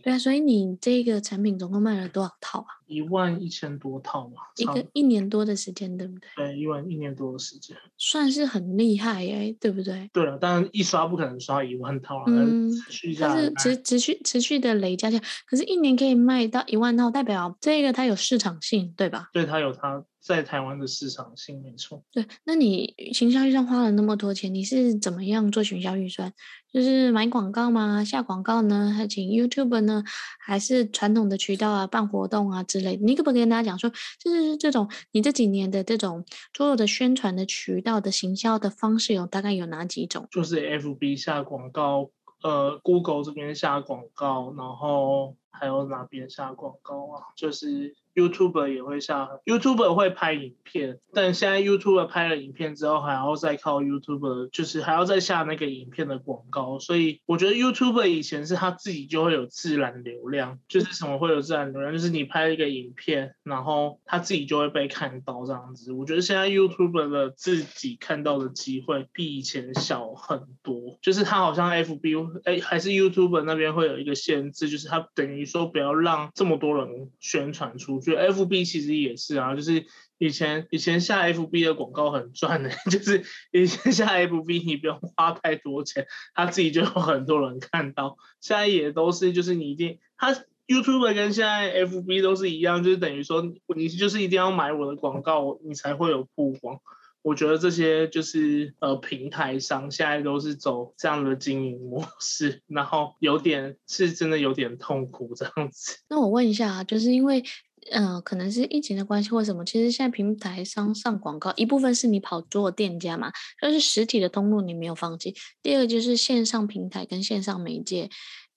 [0.04, 2.68] 对啊，所以你这个产品总共卖了多少套啊？
[2.88, 6.28] 一万一千多套嘛，一个一年多的时间，对不对？
[6.36, 10.10] 对，一万一年多的时间，算是很厉害哎，对不对？
[10.12, 19.30] 对了，当然一刷不可能刷一万套啊，嗯，持续它是持持续持续的累加下，可是一年可以卖到一万套，代表这个它有市场性，对吧？
[19.34, 22.04] 对，它有它在台湾的市场性，没错。
[22.12, 26.32] 对，那你行销预算花了那么多钱，你是怎么样做行销预算？
[26.72, 28.06] 就是买广告吗？
[28.06, 28.94] 下广告呢？
[28.96, 30.04] 还请 YouTube 呢？
[30.40, 33.04] 还是传统的渠道啊，办活动啊之类的？
[33.04, 33.90] 你可不可以跟大家讲说，
[34.24, 36.24] 就是这种你这几年的这种
[36.56, 40.28] 所有的宣传的渠道的行销的方式有大概有哪几种？
[40.30, 42.12] 就是 FB 下广告，
[42.44, 47.24] 呃，Google 这边下广告，然后还有哪边下广告啊？
[47.36, 47.96] 就是。
[48.20, 56.80] YouTuber 也会下，YouTuber 会拍影片，但现在 YouTuber 拍了影片之后，还要再靠 YouTuber，就是还要再下那个影片的广告。
[56.80, 65.94] 所以我觉得 YouTuber 以前是他自己就会有自然流量，就是什么会有自然流量，就是你拍一个影片，然后他自己就会被看到这样子。
[65.94, 78.09] 我觉得现在 YouTuber 的自己看到的机会比以前小很多，就是他好像 FB 哎还是 YouTuber 那边会有一个限制，就是他等于说不要让这么多人宣传出去。
[78.16, 79.86] F B 其实也是啊，就是
[80.18, 88.18] 以前以前下 F B 的广告很赚的， 就是以前下 F B 你不用花太多钱，他自己就有很多人看到。
[88.42, 90.34] 现在也都是，就是你一定，他
[90.68, 93.44] YouTube 跟现在 F B 都是一样，就是等于说
[93.76, 96.80] 你就是一定要买我的广告，你才会有曝光。
[97.22, 105.98] 我觉得这些就是呃平台商现在都是走这样的经营模式，然后有点是真的有点痛苦这样子。
[106.10, 107.44] 那我问一下啊，就是因为。
[107.92, 115.36] 嗯，可能是疫情的关系或什么，其实现在平台上上广告，一部分是你跑做店家嘛，就是实体的通路你没有放弃。
[115.62, 118.10] 第二就是线上平台跟线上媒介。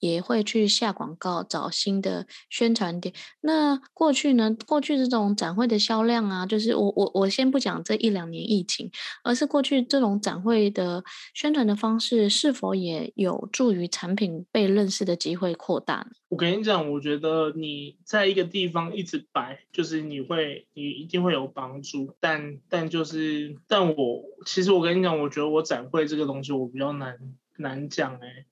[0.02, 3.14] 也会去下广告，找新的宣传点。
[3.40, 4.56] 那过去呢？
[4.66, 8.90] 过去这种展会的销量啊，就是我我我先不讲这一两年疫情，
[9.22, 16.08] 而是过去这种展会的宣传的方式，是否也有助于产品被认识的机会扩大？
[16.28, 22.16] 我跟你讲，我觉得你在一个地方一直摆，就是你会，你一定会有帮助。
[22.18, 27.16] 但但就是，但我其实我跟你讲，我觉得我展会这个东西，我比较难
[27.58, 28.46] 难讲哎、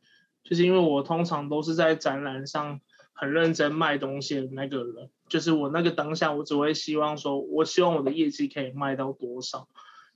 [0.51, 2.81] 就是因为我通常都是在展览上
[3.13, 9.69] 很认真卖东西的那个人，就是我那个当下，我只会希望说，我希望我的业绩可以卖到多少，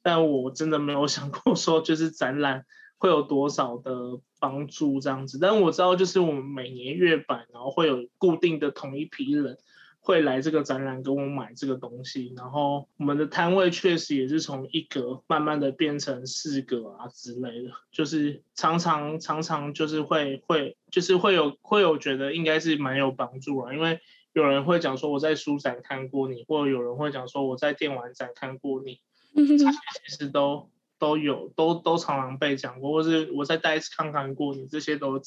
[0.03, 2.65] 但我真的没有想过说，就是展览
[2.99, 5.39] 会有多少的帮助这样子。
[5.41, 9.57] 但我知道，就是我们每年月版，然后会有固定的同一批人。
[10.07, 23.99] 会来这个展览跟我买这个东西，然后我们的摊位确实也是从一格慢慢的变成四格啊之类的，就是常常常常就是会会就是会有会有觉得应该是蛮有帮助啊，因为
[24.35, 29.01] 有人会讲说我在书展看过你，或者有人会讲说我在电玩展看过你，
[29.35, 29.71] 这些
[30.07, 35.19] 其实都都有都都常常被讲过，或是我在戴斯康看过你，这些都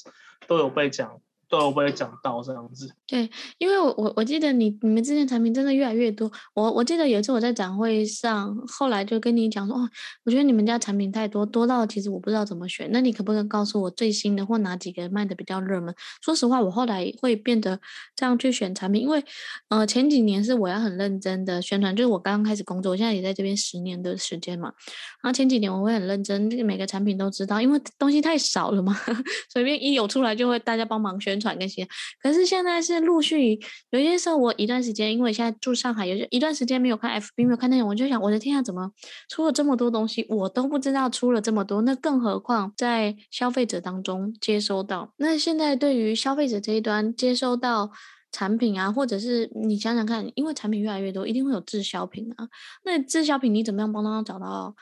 [0.46, 1.20] 都有被讲。
[1.50, 2.94] 都有被讲到这样子。
[3.08, 6.30] 对，因为我我我记得你你们之前产品真的越来越多。
[6.54, 9.90] 我我记得有一次我在展会上，后来就跟你讲说，哦，
[10.26, 12.90] 我觉得你们家产品太多，多到其实我不知道怎么选。
[12.92, 15.94] 那你可不可以告诉我最新的或哪几个卖的比较热门？
[16.22, 17.80] 说实话，我后来会变得
[18.16, 19.24] 这样去选产品，因为
[19.70, 24.74] 呃前几年是我要很认真的宣传，就是我刚刚开始工作，我现在也在这边十年的时间嘛。
[25.22, 28.94] 然后前几年我会很认真，每个产品都知道，因为东西太少了嘛，
[29.54, 31.37] 随便一有出来就会大家帮忙宣。
[31.38, 31.88] 宣传那些，
[32.20, 33.60] 可是现在是陆续
[33.92, 38.92] 有些时候，我一段时间，因为现在住上海，有些一段时间没有看 FB，没有看内容，我就想，我的天啊，怎么
[39.30, 45.14] 出了这么多东西，我都不知道出了这么多，那更何况在消费者当中接收到。
[45.18, 47.92] 那现在对于消费者这一端接收到
[48.32, 52.50] 产品啊，或者是你想想看，因为产品越来越多，一定会有滞销品啊。
[52.84, 54.76] 那滞销品你怎么样帮他找到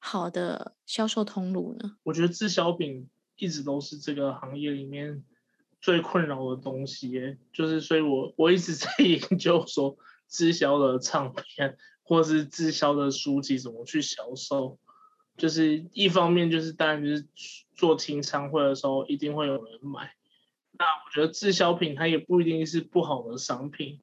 [0.00, 1.92] 好的销售通路呢？
[2.02, 5.22] 我觉得滞销品一直都是这个行业里面。
[5.82, 14.78] 最困扰的东西，就是所以我我一直在 研究说滞销的唱片或是滞销的书籍怎么去销售。
[15.36, 17.26] 就是一方面就是当然就是
[17.74, 20.14] 做清仓会的时候一定会有人买，
[20.72, 24.00] 那我觉得滞销品它也不一定是不好的商品。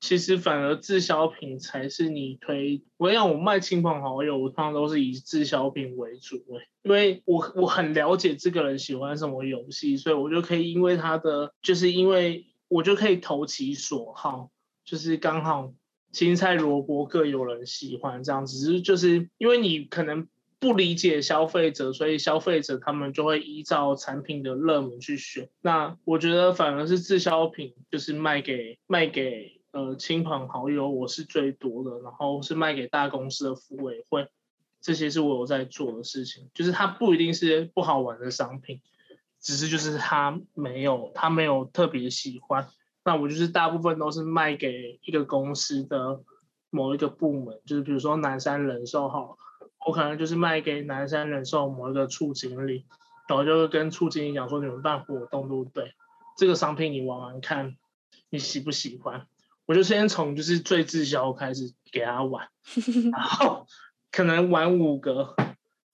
[0.00, 2.82] 其实反而滞销品才是你推。
[2.96, 6.36] 我让我卖亲朋好友，我通常都是以滞销品为主，
[6.82, 14.50] 因为我我很了解这个人喜欢什么游戏，所以我就可以因为他的，就是因为我就可以投其所好，
[14.84, 15.74] 就是刚好
[16.12, 18.56] 青菜萝卜各有人喜欢这样子。
[18.58, 20.26] 只是就是因为你可能
[20.58, 25.50] 不理解消费者，所以消费者他们就会依照产品的热门去选。
[25.60, 29.59] 那我觉得反而是滞销品，就是卖给卖给。
[29.72, 34.28] 呃，亲朋好友我是最多的，然后是卖给大公司的服委会，
[34.80, 36.50] 这些是我有在做的事情。
[36.54, 38.80] 就是它不一定是不好玩的商品，
[39.40, 42.68] 只是就是他没有他没有特别喜欢。
[43.04, 46.20] 那我就是大部分都是卖给一个公司的
[46.68, 49.38] 某一个部门，就是比如说南山人寿好，
[49.86, 52.84] 我可能就是卖给南山人寿某一个处经理，
[53.28, 55.94] 然后就跟处经理讲说，你们办活动对不对？
[56.36, 57.76] 这个商品你玩玩看，
[58.28, 59.26] 你喜不喜欢？
[59.70, 62.48] 我就先从就是最滞销开始给他玩，
[63.16, 63.68] 然后
[64.10, 65.36] 可能玩五个，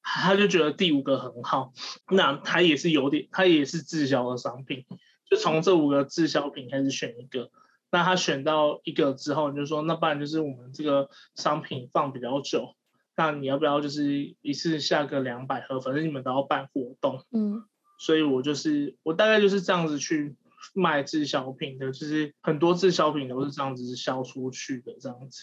[0.01, 1.75] 他就觉得第五个很好，
[2.11, 4.87] 那他也是有点，他也是滞销的商品，
[5.29, 7.51] 就从这五个滞销品开始选一个，
[7.91, 12.77] 那他选到一个之后，你就说那不然就是我们这个商品放比较久，
[13.15, 17.63] 那你要不要就是一次下个两百盒，反正你们都要办活动，嗯，
[17.99, 20.35] 所以我就是我大概就是这样子去。
[20.75, 25.43] 卖滞销品的，就是很多滞销品都是这样子销出去的，这样子，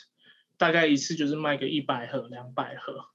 [0.58, 3.06] 大概一次就是卖个一百盒、两百盒，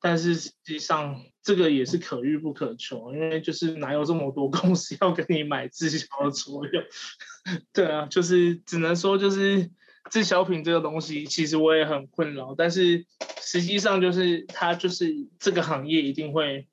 [0.00, 6.82] 但是实际上这个也是可遇不可求，因为就是哪有这么多公司要跟你买滞销的所有？
[7.72, 9.70] 对啊，就是只能说就是
[10.10, 13.06] 滞销品这个东西，其实我也很困扰，但是
[13.40, 16.68] 实际上就是它就是这个行业一定会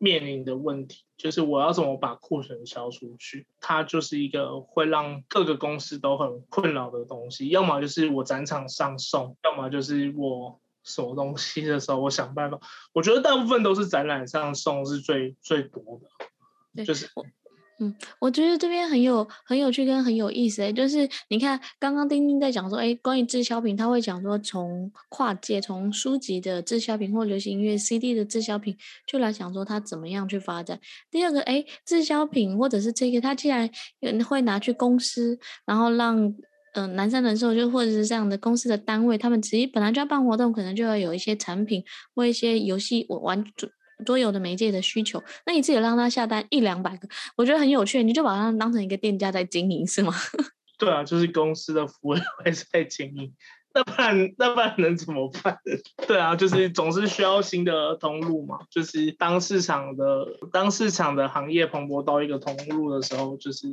[0.00, 1.04] 面临的问题。
[1.16, 7.48] 就是我要怎么把库存销出去，它就是一个会让各个公司都很困扰的东西。
[7.48, 12.58] 要么就是我展场上送，要么就是我什么东西的时候，我想办法。
[12.94, 16.00] 我觉得大部分都是展览上送是最最多
[16.74, 17.06] 的，就是。
[17.82, 28.76] 嗯，我觉得这边很有很有趣跟很有意思诶，就是你看刚刚丁丁在讲说，哎，关于滞销品，他会讲说从跨界，从书籍的滞销品或流行音乐 CD 的滞销品，
[29.06, 30.78] 就来讲说他怎么样去发展。
[31.10, 33.70] 第二个，哎，滞销品或者是这个，他既然
[34.28, 36.34] 会拿去公司，然后让
[36.74, 41.82] 嗯、南山人寿就或者是这样的公司的单位，他们直接本来就要办活动，可能就要有一些产品
[42.14, 43.42] 或一些游戏我玩
[44.00, 50.12] 多有的媒介的需求，那你自己让他下单一两百个，我觉得很有趣，你就把它当成一个店家在经营，是吗？
[50.78, 53.32] 对啊，就是公司的服务会在经营，
[53.74, 55.58] 那不然那不然能怎么办？
[56.08, 63.72] 对啊，就是总是需要新的通路嘛，就是当市场的当市场的行业蓬勃到一个通路的时候，就是。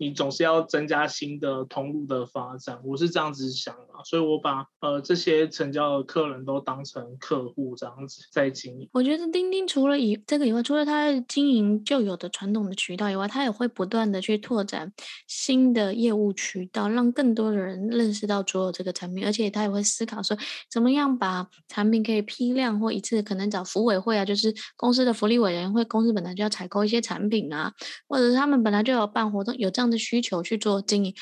[0.00, 8.88] 你总是要增加新的通路的发展，我是这样子想的，所以我把呃这些成交的客人都当成客户这样子在经营。
[8.94, 14.90] 我觉得钉钉除了以这个以外，除了它经营旧有的传统的渠道以外，它也会不断的去拓展
[15.26, 20.34] 新的业务渠道，让更多的人认识到所有这个产品，而且他也会思考说，
[20.70, 27.70] 怎么样把产品可以批量或一次可能找福委会啊，就是公司的福利委员会，公司本来就要采购一些产品啊，
[28.08, 31.14] 或者是他们本来就有办活动，有这样的需求去做经营，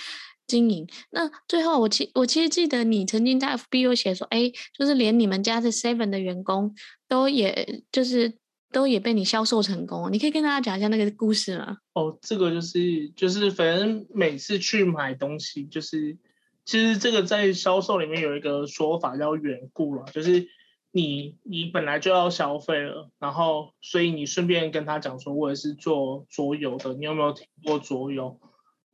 [0.47, 0.87] 经营。
[1.11, 6.75] 那最后我，其我其实记得你曾经在 FB 有写说，哎，就是连你们家的 Seven 的员工
[7.09, 8.37] 都也就是
[8.71, 10.13] 都也被你销售成功。
[10.13, 11.79] 你可以跟大家讲一下那个故事吗？
[11.95, 16.17] 哦，这个就是就是反正每次去买东西，就是
[16.65, 20.47] 其实这个在销售里面有一个说法叫缘故了，就是
[20.93, 28.39] 你你本来就要消费了，然后所以你顺便跟他讲说，我也是做桌游的，你有没有听过桌游？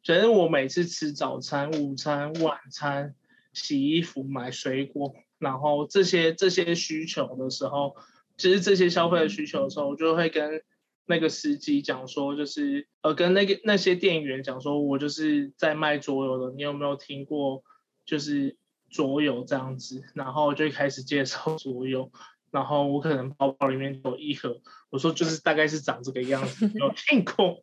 [0.07, 3.15] 反正我每次吃早餐、午餐、晚餐、
[3.53, 7.97] 洗衣服、买水果，然后这些这些需求的时候，
[8.37, 10.63] 其实这些消费的需求的时候，我就会跟
[11.07, 17.63] 那个司机讲说，就是呃，跟那个那些店员讲说，我就是在卖桌游的，你有没有听过
[18.05, 18.57] 就是
[18.91, 20.03] 桌游这样子？
[20.15, 22.11] 然后就开始介绍桌游。
[22.55, 27.61] 然后我可能包包里面有一盒，我说就是大概是长这个样子，有听过？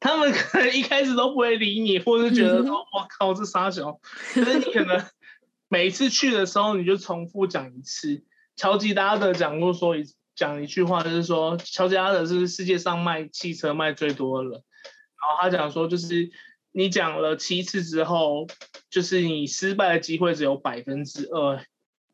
[0.00, 4.00] 他们可能一开始都不会理你，或者是觉得说 我靠这傻小，
[4.32, 5.00] 可是你可能
[5.70, 8.24] 每一次去的时候，你就重复讲一次。
[8.56, 10.04] 乔吉拉德讲过说一
[10.34, 14.52] 讲一句话，就是说乔吉拉德是世界上卖汽车卖最多的人。
[14.52, 16.32] 然后他讲说，就是
[16.72, 18.48] 你讲了七次之后，
[18.90, 21.64] 就是你失败的机会只有百分之二。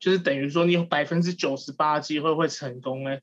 [0.00, 3.20] 就是等于说，你有百分之九十八机会会成功哎，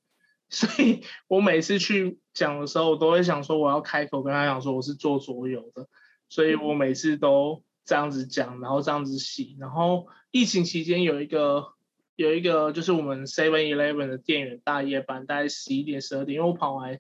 [0.48, 5.88] 所以我每次去讲的时候，我都会想说，我要开口跟他讲说我是做桌游的，
[6.30, 9.58] 所以我每次都这样子讲，然后这样子洗。
[9.60, 11.74] 然后疫情期间有一个
[12.16, 17.00] 有一个就是我们 Seven Eleven 的店员大夜班，大概十一点十二点，因为我跑完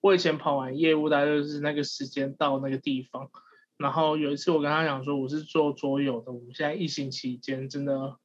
[0.00, 3.28] 我以前跑完业务，大概就是那个时间到那个地方。
[3.76, 8.16] 然后有一次我跟他讲说我是做桌游的，我们现在疫情期间真的。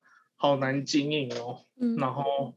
[0.41, 1.65] 好难经营哦，
[1.99, 2.55] 然后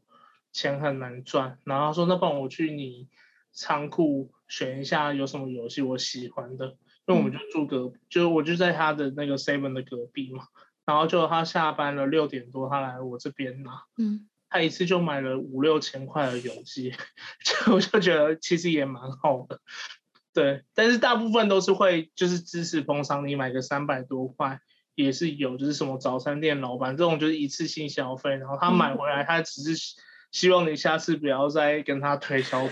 [0.51, 3.09] 钱很难赚，然后他说，那帮我去你
[3.51, 10.47] 仓库选一下有什么游戏我喜欢的，因为我们就住隔，就我就在他的那个 seven 的隔壁嘛，
[10.83, 16.91] 然后就他下班了六点多，他来我这边拿，嗯，他一次就买了五六千块的游戏，
[17.45, 19.61] 就我就觉得其实也蛮好的，
[20.33, 24.59] 对，但是大部分都是会就是支持工商，你买个三百多块。
[24.95, 29.95] 也是有，就是什么早餐店老板这种，就是一次性消费，然后他买回来，他只是
[30.31, 32.67] 希望你下次不要再跟他推销，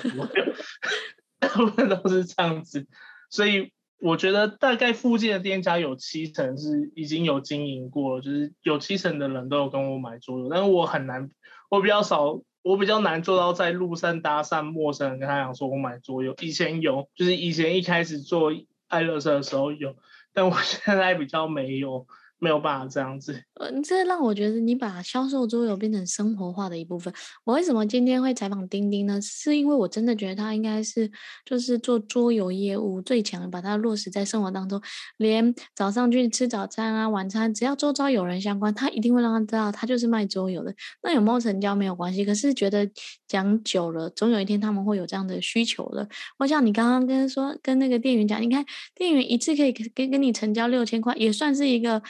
[1.40, 2.88] 大部分都是这样子。
[3.30, 11.30] 所以我觉得大概附近的店家有七成是已经有经营过，就是有七成的人都有跟我买桌游，但是我很难，
[11.70, 16.34] 我比较少，我比较难做到在路上搭讪陌生人跟他讲说我买桌游。
[16.40, 18.54] 以前有，就是以前一开始做
[18.88, 19.98] 爱乐社的时候有。
[20.34, 22.08] 但我现在比较没有。
[22.40, 27.14] 没有办法这样子，嗯，这让我觉得你把销售桌游变成生活化的一部分。
[27.46, 29.18] 我为什么今天会采访丁丁呢？
[29.22, 31.10] 是因为我真的觉得他应该是
[31.46, 34.82] 就是做桌游业务最强，把它落实在生活当中。
[35.16, 40.76] 连早上去吃早餐啊、晚餐，只要周遭有人相关，他一定会让他知道他就是卖桌游的。
[41.02, 42.86] 那有没有成交没有关系，可是觉得
[43.26, 46.10] 讲久了，总有一天他们会有这样的需求的。
[46.40, 52.04] 我想你刚刚跟说跟那个店员讲，你看店员一次可以跟跟你成交六千块，也算是一个。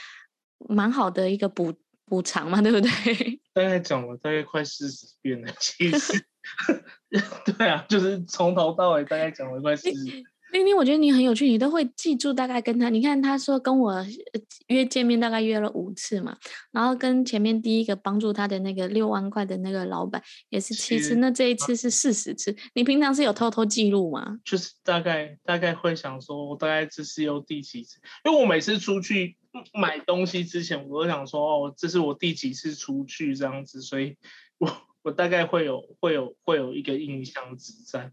[0.69, 1.73] 蛮好的一个补
[2.05, 2.89] 补偿嘛，对不对？
[3.53, 6.25] 大概讲了大概快四十遍了，其实，
[7.57, 10.23] 对啊，就是从头到尾大概讲了快四十。
[10.53, 12.89] 丁丁，我觉得你很有趣，你都会记住大概跟他。
[12.89, 14.05] 你看他说跟我
[14.67, 16.37] 约见面，大概约了五次嘛，
[16.71, 22.55] 然后跟前面第一个帮助他的那个六万块的那个老板也是七次，那这一次是四十次。
[22.75, 24.37] 你平常是有偷偷记录吗？
[24.45, 29.35] 就是大概大概会想说，我大概这是有第几次，因为我每次出去
[29.73, 34.15] 买东西之前，我都想说哦，这是我第几次出去这样子，所以
[34.59, 38.11] 我我大概会有会有会有一个印象值在。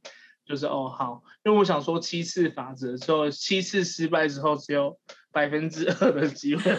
[0.50, 4.98] 就是哦好，因为我想说七次法则之后，七次失败之后只有
[5.30, 6.76] 百分之二的机会，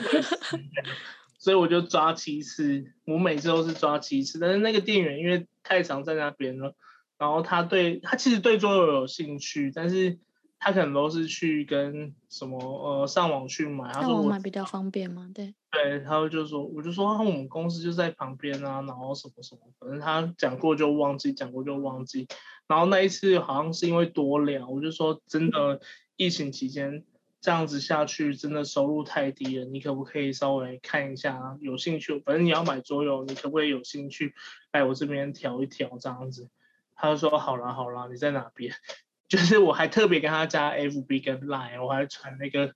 [1.39, 2.83] 所以我就抓七次。
[3.05, 6.75] 我每次都是抓七次，但是那个店员因为太常在那边了，
[7.17, 10.19] 然后他对他其实对桌游有兴趣，但是。
[10.63, 15.55] 他可能都是去跟什么呃上网去买，他说我上网买比较方便嘛，对。
[15.71, 22.27] 对，他就说，我就说，我们公司就在旁边啊，然后什么什么，反正他讲过就忘记，讲过就忘记。
[22.67, 25.79] 然后那一次好像是因为多聊，我就说真的，
[26.17, 27.05] 疫情期间
[27.39, 31.57] 这样子下去，真的收入太低了，你可不可以稍微看一下？
[31.61, 34.35] 有兴趣，反正你要买桌游，你可不可以有兴趣
[34.73, 36.49] 来我这边调一调这样子？
[36.95, 38.73] 他就说好啦好啦，你在哪边？
[39.29, 42.73] 就是我还特别跟他加 FB 跟 Line，我还传那个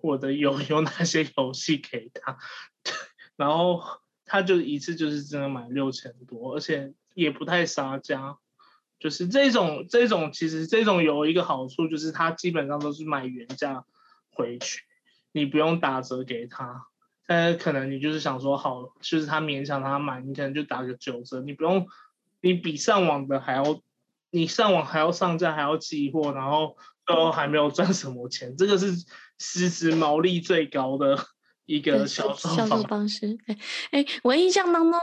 [0.00, 2.38] 我的有 有哪些游戏给他，
[3.36, 3.82] 然后
[4.24, 8.38] 他就一次就是真的买六千多，而且也不太杀价。
[8.98, 13.84] 就是这种这种其实这种有一个好处，就是他基本上都是买原价
[14.30, 14.82] 回去，
[15.32, 16.86] 你不用打折给他。
[17.26, 21.86] 但是可能你就是想说好，就是他勉强他买，你可能就打个九折，你不用，
[22.40, 23.80] 你比上网的还要。
[24.30, 26.76] 你上网还要上架，还要寄货，然后
[27.06, 28.92] 都还没有赚什么钱，这个是
[29.38, 31.16] 实质毛利最高的
[31.64, 33.38] 一个销售销售方式。
[33.46, 33.56] 哎
[33.92, 35.00] 哎，我印象当中，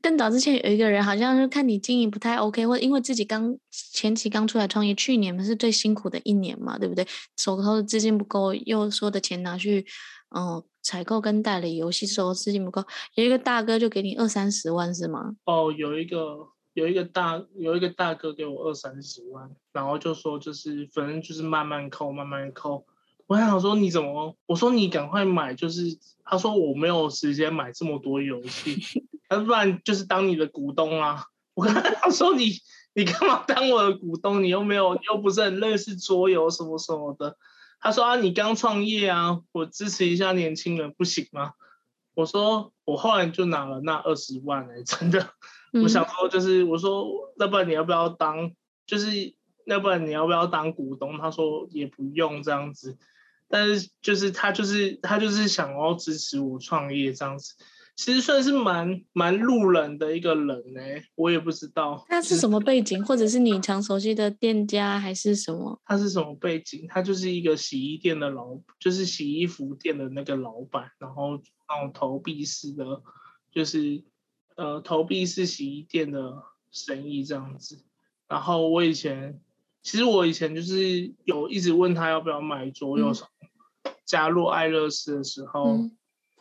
[0.00, 7.06] 更早之前有一个人，好像是看你经营不太 OK，或者因为自己刚前期刚出来创业，去年不是最辛苦的一年嘛，对不对？
[7.36, 9.84] 手头的资金不够，又说的钱拿去，
[10.36, 12.84] 嗯，采购跟代理游戏，手头资金不够，
[13.16, 15.34] 有一个大哥就给你二三十万，是吗？
[15.44, 16.53] 哦，有一个。
[16.74, 22.84] 有一个大有一个大哥给我二三十万，然后就说就是反正就是慢慢扣慢慢扣。
[23.26, 24.36] 我还想说你怎么？
[24.44, 28.82] 我说你赶快买，就是他说我没有时间买这么多游戏，
[29.30, 31.24] 要不然就是当你的股东啊。
[31.54, 32.50] 我跟他说你
[32.92, 34.42] 你干嘛当我的股东？
[34.42, 37.38] 你又没有又不是很认识桌游什么什么的。
[37.80, 41.52] 他说啊你刚创业啊，我支持一下年轻人不行吗？
[42.14, 45.30] 我说我后来就拿了那二十万哎、真的。
[45.82, 47.04] 我想说，就是我说，
[47.38, 48.52] 要不然你要不要当，
[48.86, 49.34] 就是
[49.66, 51.18] 要不然你要不要当股东？
[51.18, 52.96] 他说也不用这样子，
[53.48, 57.54] 但是就是他就是他就是想要支持我创业这样子，
[57.96, 65.80] 其实算是蛮蛮路人的一个人呢、欸，我也不知道他是什么背景，或者是你常熟悉的店家还是什么？
[65.84, 66.86] 他是什么背景？
[66.88, 73.02] 他就是一个洗衣店的老，就是洗衣服店的那个老板，然后那种投币式的，
[73.52, 74.04] 就是。
[74.56, 77.84] 呃，投币式洗衣店的生意这样子，
[78.28, 79.40] 然后我以前，
[79.82, 83.28] 其实我以前就是有一直问他要不要买桌游，从
[84.04, 85.90] 加入爱乐丝的时候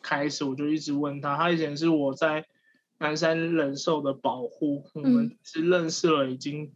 [0.01, 1.38] 开始，我就一直问他。
[1.38, 2.45] 他以前是我在
[2.99, 6.74] 南山人寿的保护，我们是认识了已经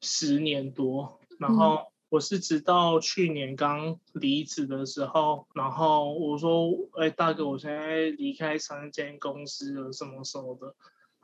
[0.00, 1.92] 十年多，然后。
[2.10, 10.74] 我是直到去年刚离职的时候，然后我说：“哎、欸，大哥，我现在离开三间公司了，什么什么的。”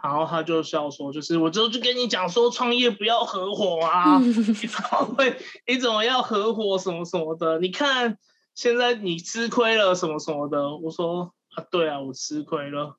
[0.02, 4.42] 然后他就笑说：“就是我就就跟你讲说，创业不要合伙啊，你怎
[4.82, 5.38] 么 会？
[5.66, 7.58] 你怎么要合伙什么什么的？
[7.60, 8.18] 你看
[8.54, 12.98] 现在你吃亏了什么什么的。”我说：“啊，对啊，我吃亏了。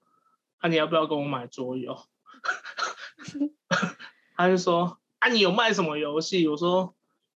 [0.59, 1.95] 那、啊、你要不要跟我买桌游？”
[4.36, 6.95] 他就说：“啊，你有卖什么游戏？”我说。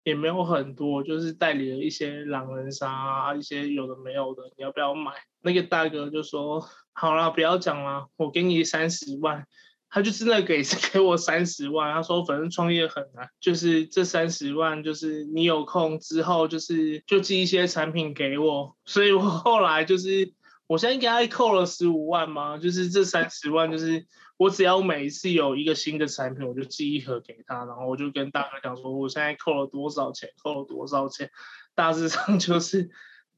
[0.08, 5.12] 也没有很多，就是代理了一些狼人杀啊，一些有的没有的，你要不要买？
[5.42, 9.46] 那个大哥就说：“好了，不要讲了，我给你三十万。”
[9.92, 20.32] 他就真的给 给我三十万，他说：“反正创业很难，就是这三十万，就是你有空之后，就是就寄一些产品给我。”所以我后来就是，
[20.68, 24.06] 我现在给他扣了十五万嘛，就是这三十万就是。
[24.38, 31.32] 我只要每一次有一个新的产品，我就寄一盒给他，然后我就跟大哥讲说，我现在扣了多少钱，扣了多少钱。
[31.74, 32.90] 大致上就是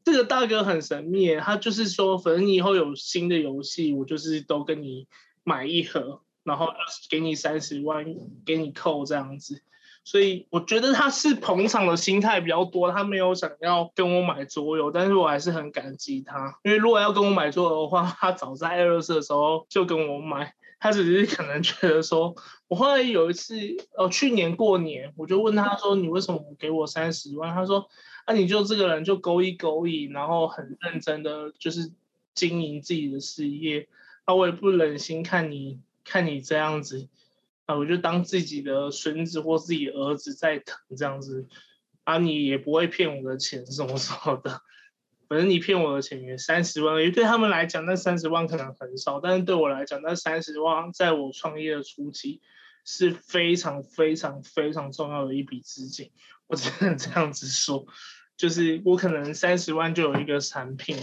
[0.03, 5.07] 这个大哥很神秘，他就是说，反正你以后有新的游戏，我就是都跟你
[5.43, 6.67] 买一盒，然后
[7.09, 8.05] 给你三十万，
[8.45, 9.61] 给你扣这样子。
[10.03, 20.55] 所以我觉得他是捧场的心态比较多，他没有想要跟我买桌游，但是我还是很感激他，因为如果要跟我买桌游的话，他早在爱乐丝的时候就跟我买。
[20.79, 22.35] 他只是可能觉得说，
[22.67, 23.55] 我后来有一次，
[23.97, 27.53] 哦，去年过年，我就问他说，你为什么不给我三十万？
[27.53, 27.89] 他说，
[28.25, 31.91] 啊、你就这个人就勾一勾一，然后很认真的就是
[32.33, 33.89] 经营自己的事业，
[34.23, 37.09] 啊、我也不忍心看你看你这样子，
[37.65, 41.47] 啊，我就当自己的孙子或自己儿子在疼这样子，
[42.05, 44.61] 啊，你也不会骗我的钱什么什么的。
[45.29, 52.41] 反正你骗我的钱也三十万，因为对他们来讲，那三十万可能很少，但是对我来讲，那三十万在我创业的初期
[52.83, 56.11] 是非常非常非常重要的一笔资金。
[56.47, 57.85] 我只能这样子说，
[58.37, 60.97] 就是我可能三十万就有一个产品，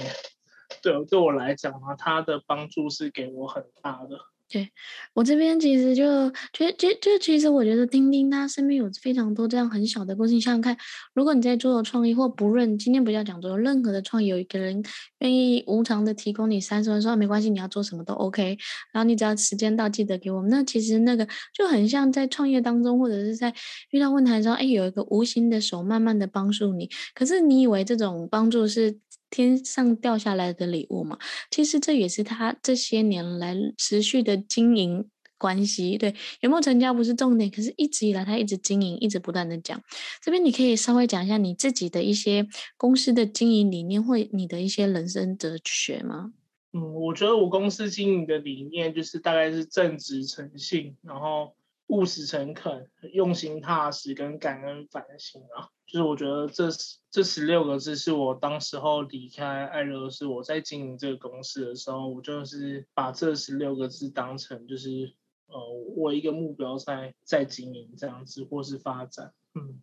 [0.82, 4.18] 对，对我来讲啊，它的帮助是给我很大的。
[4.48, 4.70] 对，
[5.12, 10.32] 我这边其实就觉就就其实我觉得丁丁他身边有非常多这样很小的故事。
[10.34, 10.76] 你想想看，
[11.14, 14.84] 如果你在做创意或不论今天不要讲做，任何的创意，有一个人
[15.18, 18.56] 愿意无偿的提供你三十万，说没关系，你要做什么都 OK，
[18.92, 20.48] 然后你只要时间到记得给我们。
[20.48, 23.52] 那其实那个就很像在创业当中，或者是在
[23.90, 26.88] 遇到问题的时候，哎，有一个无形的手慢慢的帮助你。
[27.14, 28.96] 可是你以为这种帮助是？
[29.30, 31.18] 天上掉下来的礼物嘛，
[31.50, 35.08] 其实这也是他这些年来持续的经营
[35.38, 35.98] 关系。
[35.98, 39.82] 对，有没有成交不是重点，可是一直以来他一直经营，一直不断的讲。
[40.22, 42.46] 这边你可以稍微讲一下你自己的一些
[42.76, 46.32] 公司的经营理念，或你的一些人生哲学吗？
[46.72, 51.54] 嗯，我觉得我公司经营的理念就是大概是正直诚信，然后
[51.88, 55.68] 务实诚恳，用心踏实跟感恩反省啊。
[55.86, 56.68] 就是我觉得这
[57.10, 65.14] 这十六个字是我当时候离开爱乐，是我在经营这个公司的时候，我就是把这十六个字当成就是
[65.46, 65.56] 呃
[65.94, 69.32] 我一个目标在在经营这样子或是发展。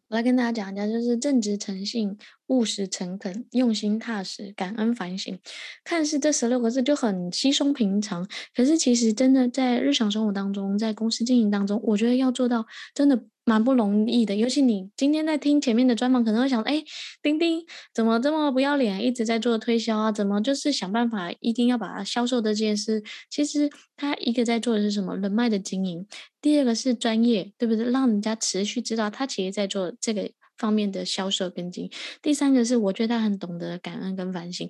[0.10, 2.18] 我来跟大家讲一下，就是正直诚信、
[2.48, 5.38] 务实诚恳、用心踏实、感恩反省。
[5.84, 13.24] 看似这十六个字就很稀松平常，可是其实真的在日常生活当中，在公司经营当中，我觉得要做到真的。
[13.46, 16.84] 蛮不容易的，尤其你今天在听前面的专访，可能会想，哎，
[17.22, 17.64] 丁丁
[17.94, 20.12] 怎么这么不要脸，一直在做推销啊？
[20.12, 23.04] 怎么就是想办法一定要把它销售的这件事？
[23.30, 25.18] 其实他一个在做的是什么？
[25.18, 26.08] 人脉的经营，
[26.42, 27.90] 第二个是专业，对不对？
[27.92, 30.32] 让人家持续知道他其实在做这个。
[30.58, 31.90] 方面的销售跟进，
[32.22, 34.70] 第三个是我觉得他很懂得感恩跟反省，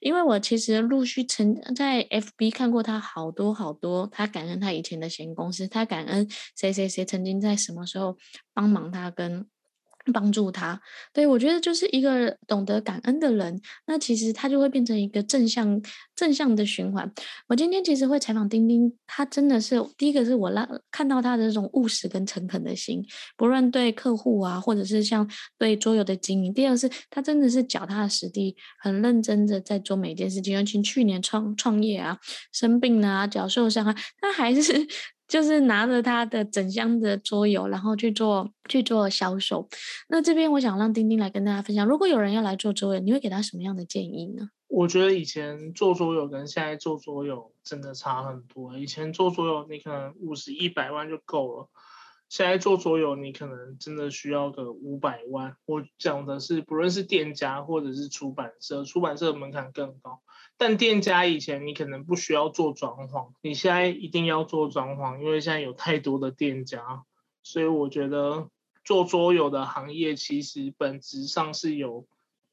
[0.00, 8.16] 因为我其实陆续曾在 FB 看过他好多好多，他感恩他以前的前公司，他感恩谁谁谁曾经在什么时候
[8.52, 9.46] 帮忙他跟。
[10.12, 10.80] 帮助他，
[11.12, 15.80] 对，我觉得就是一个懂得感恩的人，那其实他就会变成一个正向
[16.14, 17.10] 正向的循环。
[17.48, 23.04] 我今天其实会采访丁丁，他真的是第一个是我让看到他的这种务实跟诚恳的心，
[23.36, 26.52] 不论对客户啊，或者是像对桌游的经营。
[26.52, 30.54] 第二是他真的是脚踏实地，很认真的在做每一件事情。
[30.54, 32.18] 尤其去年创创业啊，
[32.52, 34.86] 生病啊，脚受伤啊，他还是。
[35.30, 39.68] 就是拿着他的整箱的桌游，然后去做去做销售。
[40.08, 44.50] 那这边我想让丁丁来跟大家分享，如果有人要来做桌游，你会给他什么样的建议呢？
[44.66, 48.76] 我觉得以前做桌游跟现在做桌游真的差很多。
[48.76, 51.68] 以前做桌游你可能五十一百万就够了，
[52.30, 55.56] 现在做桌游你可能真的需要个五百万。
[55.66, 60.22] 我讲的是不论是店家或者是出版社，出版社的门槛更高。
[60.56, 67.04] 但店家以前你可能不需要做装潢，你现在一定要做装潢，因为现在有太多的店家，
[67.42, 68.48] 所以我觉得
[68.84, 72.06] 做桌游的行业其实本质上是有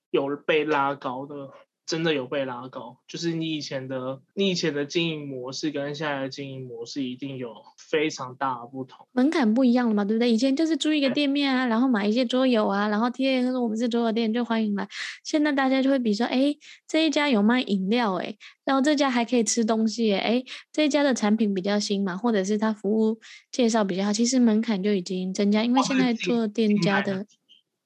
[0.10, 1.52] 有被拉高的。
[1.88, 10.30] 真的有被拉高，就是你以前的你以前的经营模式跟现在的经营模式一定有非常大的不同，门槛不一样了嘛，对不对？
[10.30, 14.86] 以前就是租一个店面啊，然后买一些桌游啊，然后贴说我们是桌游店就欢迎来。
[15.24, 16.54] 现在大家就会比说，哎，
[16.86, 18.36] 这一家有卖饮料，哎，
[18.66, 23.18] 然后这家还可以吃东西，哎，这一家的产品比较新嘛，或者是他服务
[23.50, 27.26] 介绍比较好，其实门槛就已经增加，因为现在做店家的。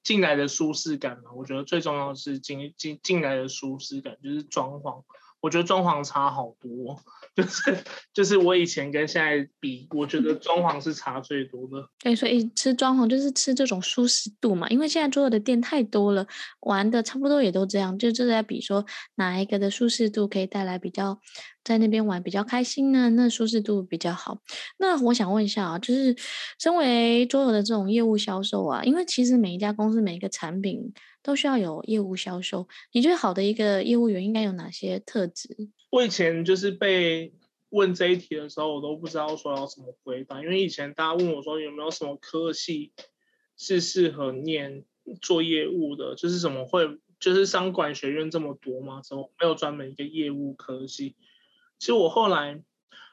[0.02, 5.02] 进来的舒适感嘛，我觉得最重要的是进进进来的舒适感，就是装潢。
[5.40, 6.96] 我觉得装潢差好多，
[7.34, 7.76] 就是
[8.14, 11.84] 就是我以前跟现在比，我觉得装潢是差最多的。
[11.98, 16.24] 对，所以吃装潢就是吃这种舒适度嘛，因为现在所有的店太多了，
[16.60, 18.86] 玩的差不多也都这样，就就在比说
[19.16, 21.20] 哪一个的舒适度可以带来比较
[21.64, 23.10] 在那边玩比较开心呢？
[23.10, 24.38] 那舒适度比较好。
[24.78, 26.16] 那我想问一下啊，就是
[26.58, 30.92] 身为桌游的这种业务销售啊，因为其实每一家公司每一个产品。
[31.24, 35.70] 都需要有业务销售，你觉得好的一个业务员应该有哪些特质？
[35.90, 37.32] 我以前就是被
[37.68, 42.90] 问这一题的时候，我都不知道说要怎么回答，因为以前大家问我说有没有什么科系
[43.56, 44.82] 是适合念
[45.20, 49.00] 做业务的，就是怎么会，就是商管学院这么多吗？
[49.04, 51.14] 怎么没有专门一个业务科系？
[51.82, 52.62] 其实我后来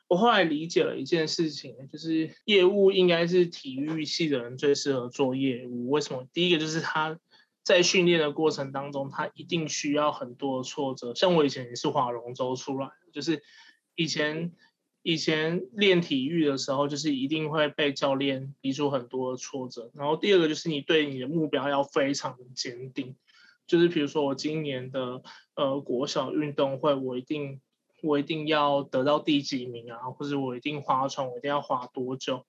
[0.07, 5.89] 我后来理解了一件事情，就是业务应该是体育系的人最适合做业务。
[5.89, 6.27] 为什么？
[6.33, 7.19] 第一个就是他
[7.63, 11.15] 在训练的过程当中，他一定需要很多挫折。
[11.15, 13.41] 像我以前也是划龙舟出来的，就是
[13.95, 14.51] 以前
[15.01, 19.89] 以前练体育的时候，就是一定会被教练逼出很多挫折。
[19.95, 23.15] 然后第二个就是你对你的目标要非常的坚定。
[23.65, 25.23] 就是比如说我今年的
[25.55, 27.61] 呃国小运动会，我一定
[28.01, 32.45] 我一定要得到第几名啊，或者我一定划船，我一定要划多久，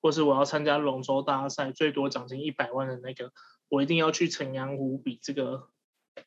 [0.00, 3.32] 或是我要参加龙舟大赛，最多奖金一百万的那个，
[3.68, 5.68] 我一定要去城阳湖比这个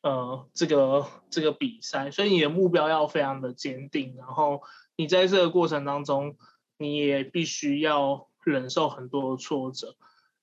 [0.02, 2.10] 呃这个这个比赛。
[2.10, 4.62] 所以你的目标要非常的坚定，然后
[4.96, 6.36] 你在这个过程当中，
[6.78, 9.96] 你也必须要忍受很多的挫折。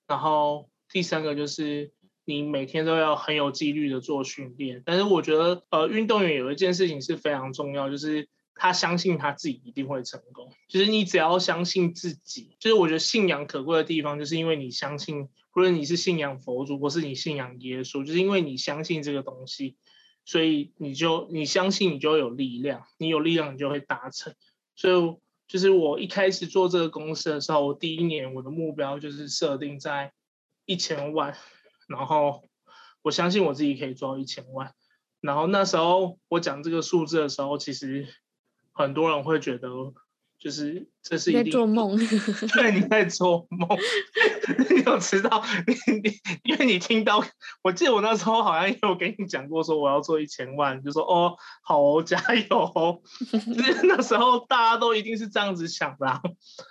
[0.06, 1.92] 然后第三个就是。
[2.30, 10.52] 你每天都要很有纪律的做训练，但是我觉得，呃，运动员有一件事情是非常重要，就是他相信他自己一定会成功。
[10.68, 15.22] 就是你只要相信自己，就是我觉得信仰可贵的地方，就是因为你相信，
[15.56, 19.76] 无论你是信仰佛祖或是你信仰耶稣，就是因为你相信这个东西，
[20.24, 24.34] 所以你就你相信你就有力量，你有力量你就会达成。
[24.76, 25.16] 所以
[25.48, 30.12] 就是我一开始做这个公司的时候，我第一年我的目标就是设定在
[30.64, 31.36] 一千万。
[31.90, 32.48] 然后
[33.02, 34.72] 我相信我自己可以做到一千万。
[35.20, 38.06] 然后那时候我讲这个数字的时候，其实
[38.72, 39.68] 很多人会觉得，
[40.40, 41.96] 就是这是一做梦。
[42.54, 43.68] 对，你在做梦。
[44.70, 45.44] 你有知道？
[45.66, 47.22] 你你，因为你听到，
[47.62, 53.02] 我记得我那时候好像也有跟你讲过，说我要做一千万，就说哦，好哦，加油。
[53.54, 56.20] 就是那时候大家都一定是这样子想的啊。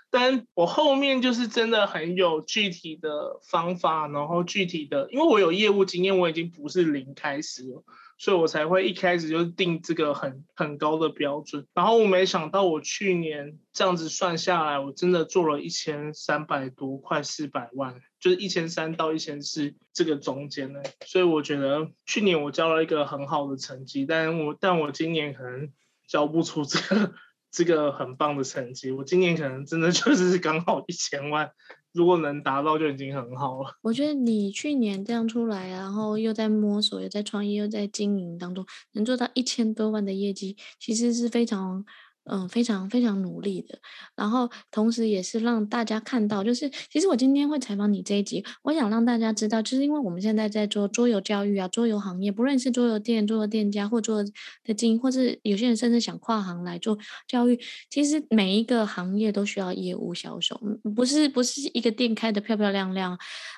[0.10, 7.84] 但我后面就是真的很有具体的方法，然后具体的，因为我有业务经验，我已经不是零开始了，
[8.20, 11.66] 所以我才会一开始就定这个很很高的标准。
[11.74, 20.82] 然后我没想到，我去年这样子算下来，我真的做了一千三百多，快四百万，就是一千三到一千四这个中间呢。
[21.08, 25.72] 所以我觉得去年我交了一个很好的成绩，但我但我今年可能
[26.08, 27.14] 交不出这个。
[27.52, 31.52] 这个很棒的成绩，我今年可能真的就是刚好一千万，
[32.00, 33.78] 如果能达到就已经很好了。
[33.82, 41.84] 我觉得你去年这样出来，然后又在摸索，又在创业，又在经营当中，能做到一千多万的业绩，其实是非常。
[42.32, 43.80] 嗯，非常非常努力的，
[44.16, 54.24] 然后同时也是让大家看到，就是其实我今天会采访你这一集，我想让大家知道，就是因为我们现在在做桌游教育啊，桌游行业，不论是桌游店、桌游店家或桌
[54.64, 56.96] 的经营，或是有些人甚至想跨行来做
[57.28, 57.60] 教育，
[57.90, 60.62] 其实每一个行业都需要业务销售，
[60.96, 63.18] 不是不是一个店开的漂漂亮亮，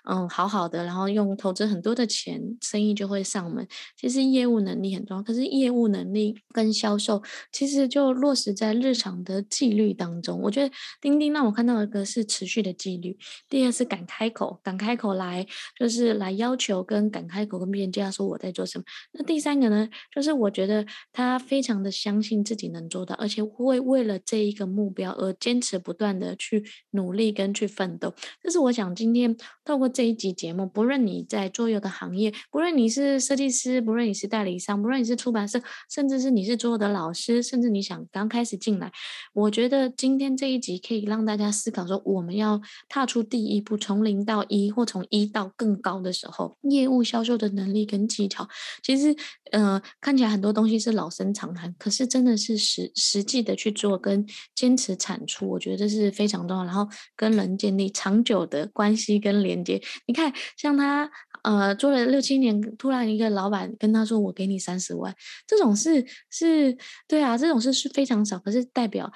[0.10, 3.68] 嗯，好好的，然后用投资很多的钱，生意就会上门。
[3.98, 8.56] 其实业务能力很重要，可是业务能力跟销售其实就落实。
[8.62, 13.18] 在日常的纪律当中，我觉得丁丁让我看到一个是持续的纪律，
[13.50, 15.44] 第二是敢开口，敢开口来
[15.76, 18.84] 就是来要求跟敢开口跟别人介绍说我在做什么。
[19.14, 28.14] 那第三个呢，就是我觉得他非常的相信自己能做到，而且会为了这一个目标而坚持不断的去努力跟去奋斗。
[28.44, 29.36] 这是我想今天
[29.66, 35.60] 透过这一集节目，不论你在桌游的行业，不论你是设计师，不论你是代理商，不论你是出版社，
[35.90, 38.62] 甚至是你是桌游的老师，甚至你想刚开开始。
[38.62, 38.92] 进来，
[39.34, 48.48] 我觉得今天这一集可以让大家思考说，我们要踏出第一步，从零到一，或从一到更高的时候，业务销售的能力跟技巧，
[48.84, 49.16] 其实，
[49.52, 54.24] 呃，看起来很多东西是老生常谈，可是真的是实实际的去做跟
[54.54, 56.64] 坚持产出，我觉得这是非常重要。
[56.64, 59.82] 然后跟人建立长久的关系跟连接。
[60.06, 61.10] 你看，像他，
[61.44, 65.16] 呃，做了六七年，突然一个老板跟他说：“我给你三十万。”
[65.48, 66.78] 这种事是，
[67.08, 68.38] 对啊，这种事是非常少。
[68.40, 69.12] 可是代表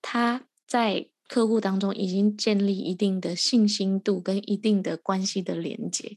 [0.00, 6.16] 他在客户当中已经建立一定的信心度跟一定的关系的连接。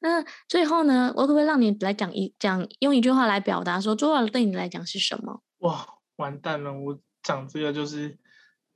[0.00, 5.42] 那最后呢，我可不可以让你来讲一讲，用一句话来表达说，做了对你来讲是什么？
[5.58, 5.86] 哇，
[6.16, 6.72] 完蛋了！
[6.72, 8.18] 我讲这个就是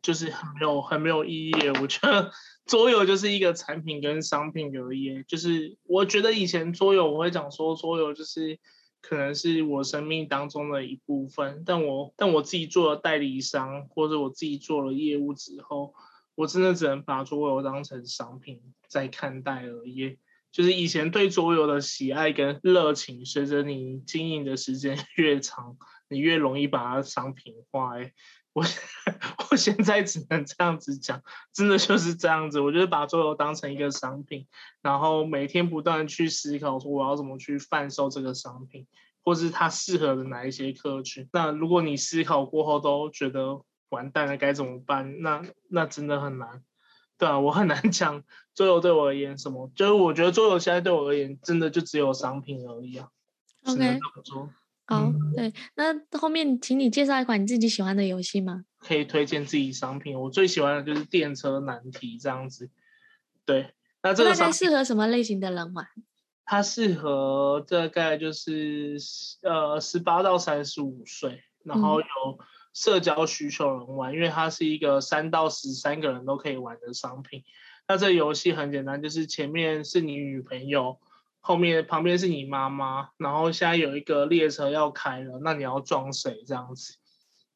[0.00, 1.52] 就是很没有很没有意义。
[1.80, 2.32] 我觉得
[2.66, 5.22] 桌游就是一个产品跟商品而已。
[5.26, 8.58] 就是我觉得以前桌游我会讲说，桌游就是。
[9.02, 15.94] 可能是我生命当中的一部分，但我但我自己做了代理商，或者我自己做了业务之后，
[16.34, 20.18] 我真的只能把桌游当成商品在看待而已。
[20.50, 25.76] 就是以前对桌游的喜爱跟热情，随着你经营的时间越长，
[26.08, 27.92] 你越容易把它商品化。
[28.56, 28.64] 我
[29.50, 32.58] 我现在只能这样子讲，真的就是这样子。
[32.58, 34.46] 我就是把桌游当成一个商品，
[34.80, 38.86] 然后每天不断去思考说我要怎么去贩售这个商品。
[39.22, 41.28] 或是它适合的哪一些客群？
[41.32, 45.20] 那如果你思考过后都觉得完蛋了该怎么办？
[45.20, 46.62] 那那真的很难。
[47.18, 48.22] 对啊，我很难 讲
[48.54, 53.08] 桌游对我而言什么，就是我觉得桌游现在对我而言，真的就只有商品而已啊。
[53.64, 53.98] OK，
[54.86, 58.64] 好，对，那后面请你介绍一款你自己喜欢的游戏吗？
[58.78, 62.70] 可以推荐自己商品，我最喜欢的就是电车难题这样子。
[63.44, 65.86] 对，那这个大概适合什么类型的人玩？
[66.44, 68.96] 它适合大概就是
[69.42, 72.06] 呃十八到三十五岁，然后有。
[72.76, 77.42] 社交需求人玩，因为它是一个三到十三个人都可以玩的商品。
[77.88, 81.00] 那这游戏很简单，就是前面是你女朋友，
[81.46, 86.96] 后面旁边是你妈妈，然后现在有一个列车要开了，那你要撞谁这样子？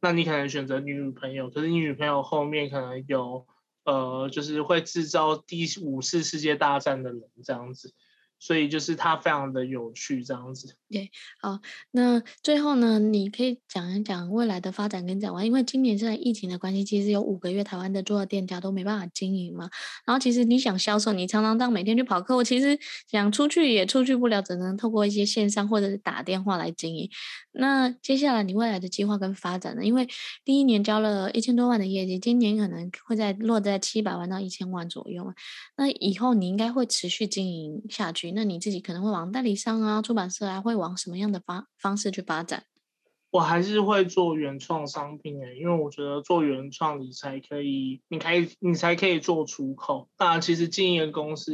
[0.00, 3.48] 那你可能选择你女朋友，可是你女朋友后面可能有
[3.82, 7.92] 呃，就是会制造第五次世界大战的人这样子。
[8.40, 10.74] 所以就是它非常的有趣，这样子。
[10.90, 11.10] 对，
[11.40, 11.60] 好，
[11.92, 19.70] 那最后呢，你可以讲一讲未来的发展跟展望，因为今年现在疫情的关系，其实有五个月台湾的做店家都没办法经营嘛。
[20.04, 22.76] 然后其实你想销售，你常常这样每天去跑客户，其实
[23.08, 27.08] 想出去也出去不了，只能透过一些线上或者是打电话来经营。
[27.52, 29.84] 那接下来你未来的计划跟发展呢？
[29.84, 30.08] 因为
[30.44, 35.34] 第一年交了一千多万的业绩，今年可能会在落在七百万到一千万左右嘛。
[35.76, 38.29] 那以后你应该会持续经营下去。
[38.32, 42.64] 那你自己可能会往代理商啊、出版社啊，会往什么样的方方式去发展？
[43.30, 50.08] 我还是会做原创商品诶，因为我觉得做原创你才可以，你可以你才可以做出口。
[50.18, 51.52] 那其实经营公司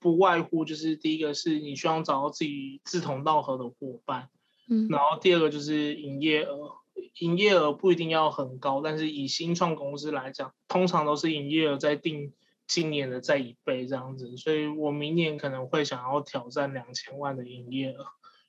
[0.00, 4.28] 不外乎就是第一个是你需要找到自己志同道合的伙伴，
[4.68, 6.72] 嗯，然后第二个就是营业额，
[7.20, 12.32] 营业额不一定要很高，但是以新创公司来讲，通常都是营业额在定。
[12.66, 18.06] 今年的再一倍这样子，所以我明年可能会想要挑战两千万的营业额。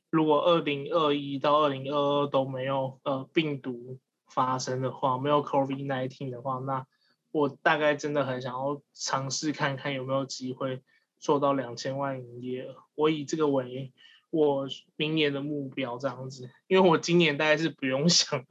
[0.09, 6.85] 如果二零二一到二零二二都没有呃病毒发生的话，没有 COVID nineteen 的话，那
[7.31, 10.81] 我大概真的很想要尝试看看有没有机会
[11.19, 12.75] 做到两千万营业额。
[12.95, 13.93] 我以这个为
[14.29, 18.45] 我明年的目标这样子，因为我今年大概是不用想，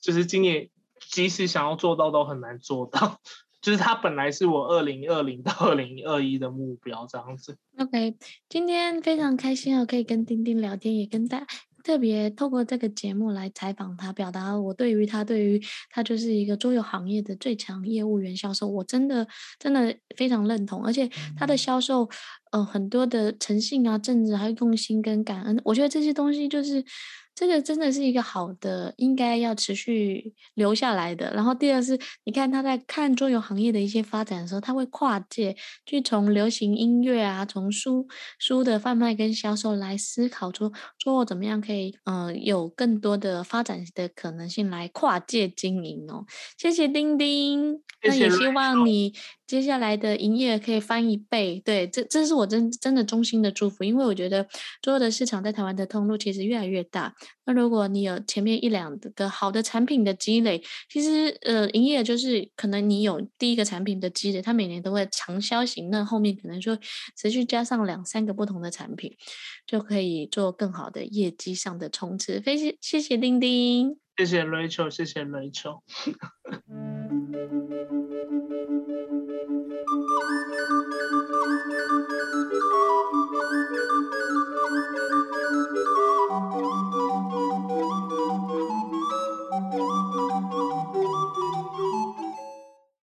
[0.00, 3.20] 就是今年即使想要做到都很难做到。
[3.60, 7.56] 就是它本来是我二零二零到二零二一的目标这样子。
[7.78, 8.16] OK，
[8.48, 11.46] 今天非常开心哦，可以跟丁丁聊天，也跟大家
[11.82, 19.26] 特别透过这个节目来采访他，表达我对于他，对于他就是一个桌游行业的最强业务员销售，我真的
[19.58, 22.04] 真的非常认同，而且他的销售，
[22.52, 26.84] 嗯、呃，很多的诚信啊、正直还有用心跟感恩，我觉得这些东西就是。
[27.40, 31.32] 这个真的是一个好的，应该要持续留下来的。
[31.32, 38.06] 然后第二是，你看他在看桌游行业的一些发展的时候，他会跨界去从流行音乐啊，从书
[38.38, 46.26] 书的贩卖跟销售来思考出桌游怎么样可以，呃，有更多的发展的可能性来跨界经营哦。
[46.58, 49.14] 谢谢丁丁，那也希望你。
[49.46, 54.46] 接下来的营业额可以翻一倍，对，这这是我真真的衷心的祝福，因为我觉得
[54.80, 57.12] 桌游的市场在台湾的通路其实越来越大。
[57.44, 66.78] 那如果你有前面一两个好的产品的积累，其实呃，营业就是可能你有第一个产品的积累，它每年都会长销型，那后面可能说
[67.16, 69.16] 持续加上两三个不同的产品，
[69.66, 72.40] 就可以做更好的业绩上的冲刺。
[72.40, 75.80] 非常谢谢丁丁，谢谢 Rachel，谢谢 Rachel。